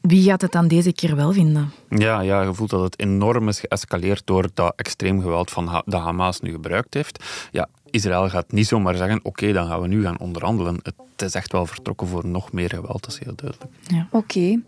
Wie 0.00 0.22
gaat 0.22 0.40
het 0.40 0.52
dan 0.52 0.68
deze 0.68 0.92
keer 0.92 1.16
wel 1.16 1.32
vinden? 1.32 1.72
Ja, 1.88 2.20
ja, 2.20 2.42
je 2.42 2.54
voelt 2.54 2.70
dat 2.70 2.82
het 2.82 2.98
enorm 2.98 3.48
is 3.48 3.60
geëscaleerd 3.60 4.22
door 4.24 4.48
dat 4.54 4.72
extreem 4.76 5.20
geweld 5.20 5.50
van 5.50 5.66
ha 5.66 5.82
dat 5.84 6.00
Hamas 6.00 6.40
nu 6.40 6.50
gebruikt 6.50 6.94
heeft. 6.94 7.24
Ja, 7.50 7.68
Israël 7.92 8.28
gaat 8.28 8.52
niet 8.52 8.66
zomaar 8.66 8.96
zeggen, 8.96 9.20
oké, 9.22 9.52
dan 9.52 9.66
gaan 9.66 9.80
we 9.80 9.86
nu 9.86 10.02
gaan 10.02 10.18
onderhandelen. 10.18 10.78
Het 10.82 11.22
is 11.22 11.34
echt 11.34 11.52
wel 11.52 11.66
vertrokken 11.66 12.06
voor 12.06 12.26
nog 12.26 12.52
meer 12.52 12.68
geweld, 12.68 13.02
dat 13.02 13.12
is 13.12 13.18
heel 13.18 13.34
duidelijk. 13.36 13.72
Ja. 13.86 14.06
Oké. 14.10 14.60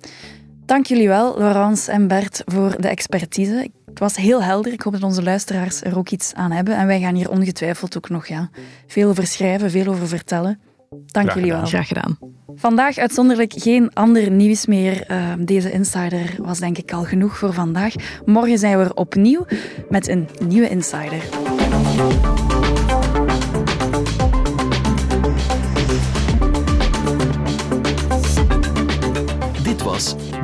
Dank 0.66 0.86
jullie 0.86 1.08
wel, 1.08 1.38
Laurence 1.38 1.90
en 1.90 2.08
Bert, 2.08 2.42
voor 2.46 2.80
de 2.80 2.88
expertise. 2.88 3.70
Het 3.86 3.98
was 3.98 4.16
heel 4.16 4.42
helder. 4.42 4.72
Ik 4.72 4.80
hoop 4.80 4.92
dat 4.92 5.02
onze 5.02 5.22
luisteraars 5.22 5.82
er 5.82 5.98
ook 5.98 6.08
iets 6.08 6.34
aan 6.34 6.50
hebben. 6.50 6.76
En 6.76 6.86
wij 6.86 7.00
gaan 7.00 7.14
hier 7.14 7.30
ongetwijfeld 7.30 7.96
ook 7.96 8.08
nog 8.08 8.26
ja, 8.26 8.50
veel 8.86 9.08
over 9.08 9.26
schrijven, 9.26 9.70
veel 9.70 9.86
over 9.86 10.08
vertellen. 10.08 10.60
Dank 11.06 11.32
jullie 11.34 11.52
wel. 11.52 11.66
Graag 11.66 11.88
gedaan. 11.88 12.18
Vandaag 12.54 12.98
uitzonderlijk 12.98 13.52
geen 13.56 13.94
ander 13.94 14.30
nieuws 14.30 14.66
meer. 14.66 15.10
Uh, 15.10 15.32
deze 15.38 15.72
Insider 15.72 16.34
was 16.38 16.58
denk 16.58 16.78
ik 16.78 16.92
al 16.92 17.04
genoeg 17.04 17.38
voor 17.38 17.52
vandaag. 17.52 17.94
Morgen 18.24 18.58
zijn 18.58 18.78
we 18.78 18.84
er 18.84 18.94
opnieuw 18.94 19.46
met 19.88 20.08
een 20.08 20.28
nieuwe 20.46 20.68
Insider. 20.68 21.22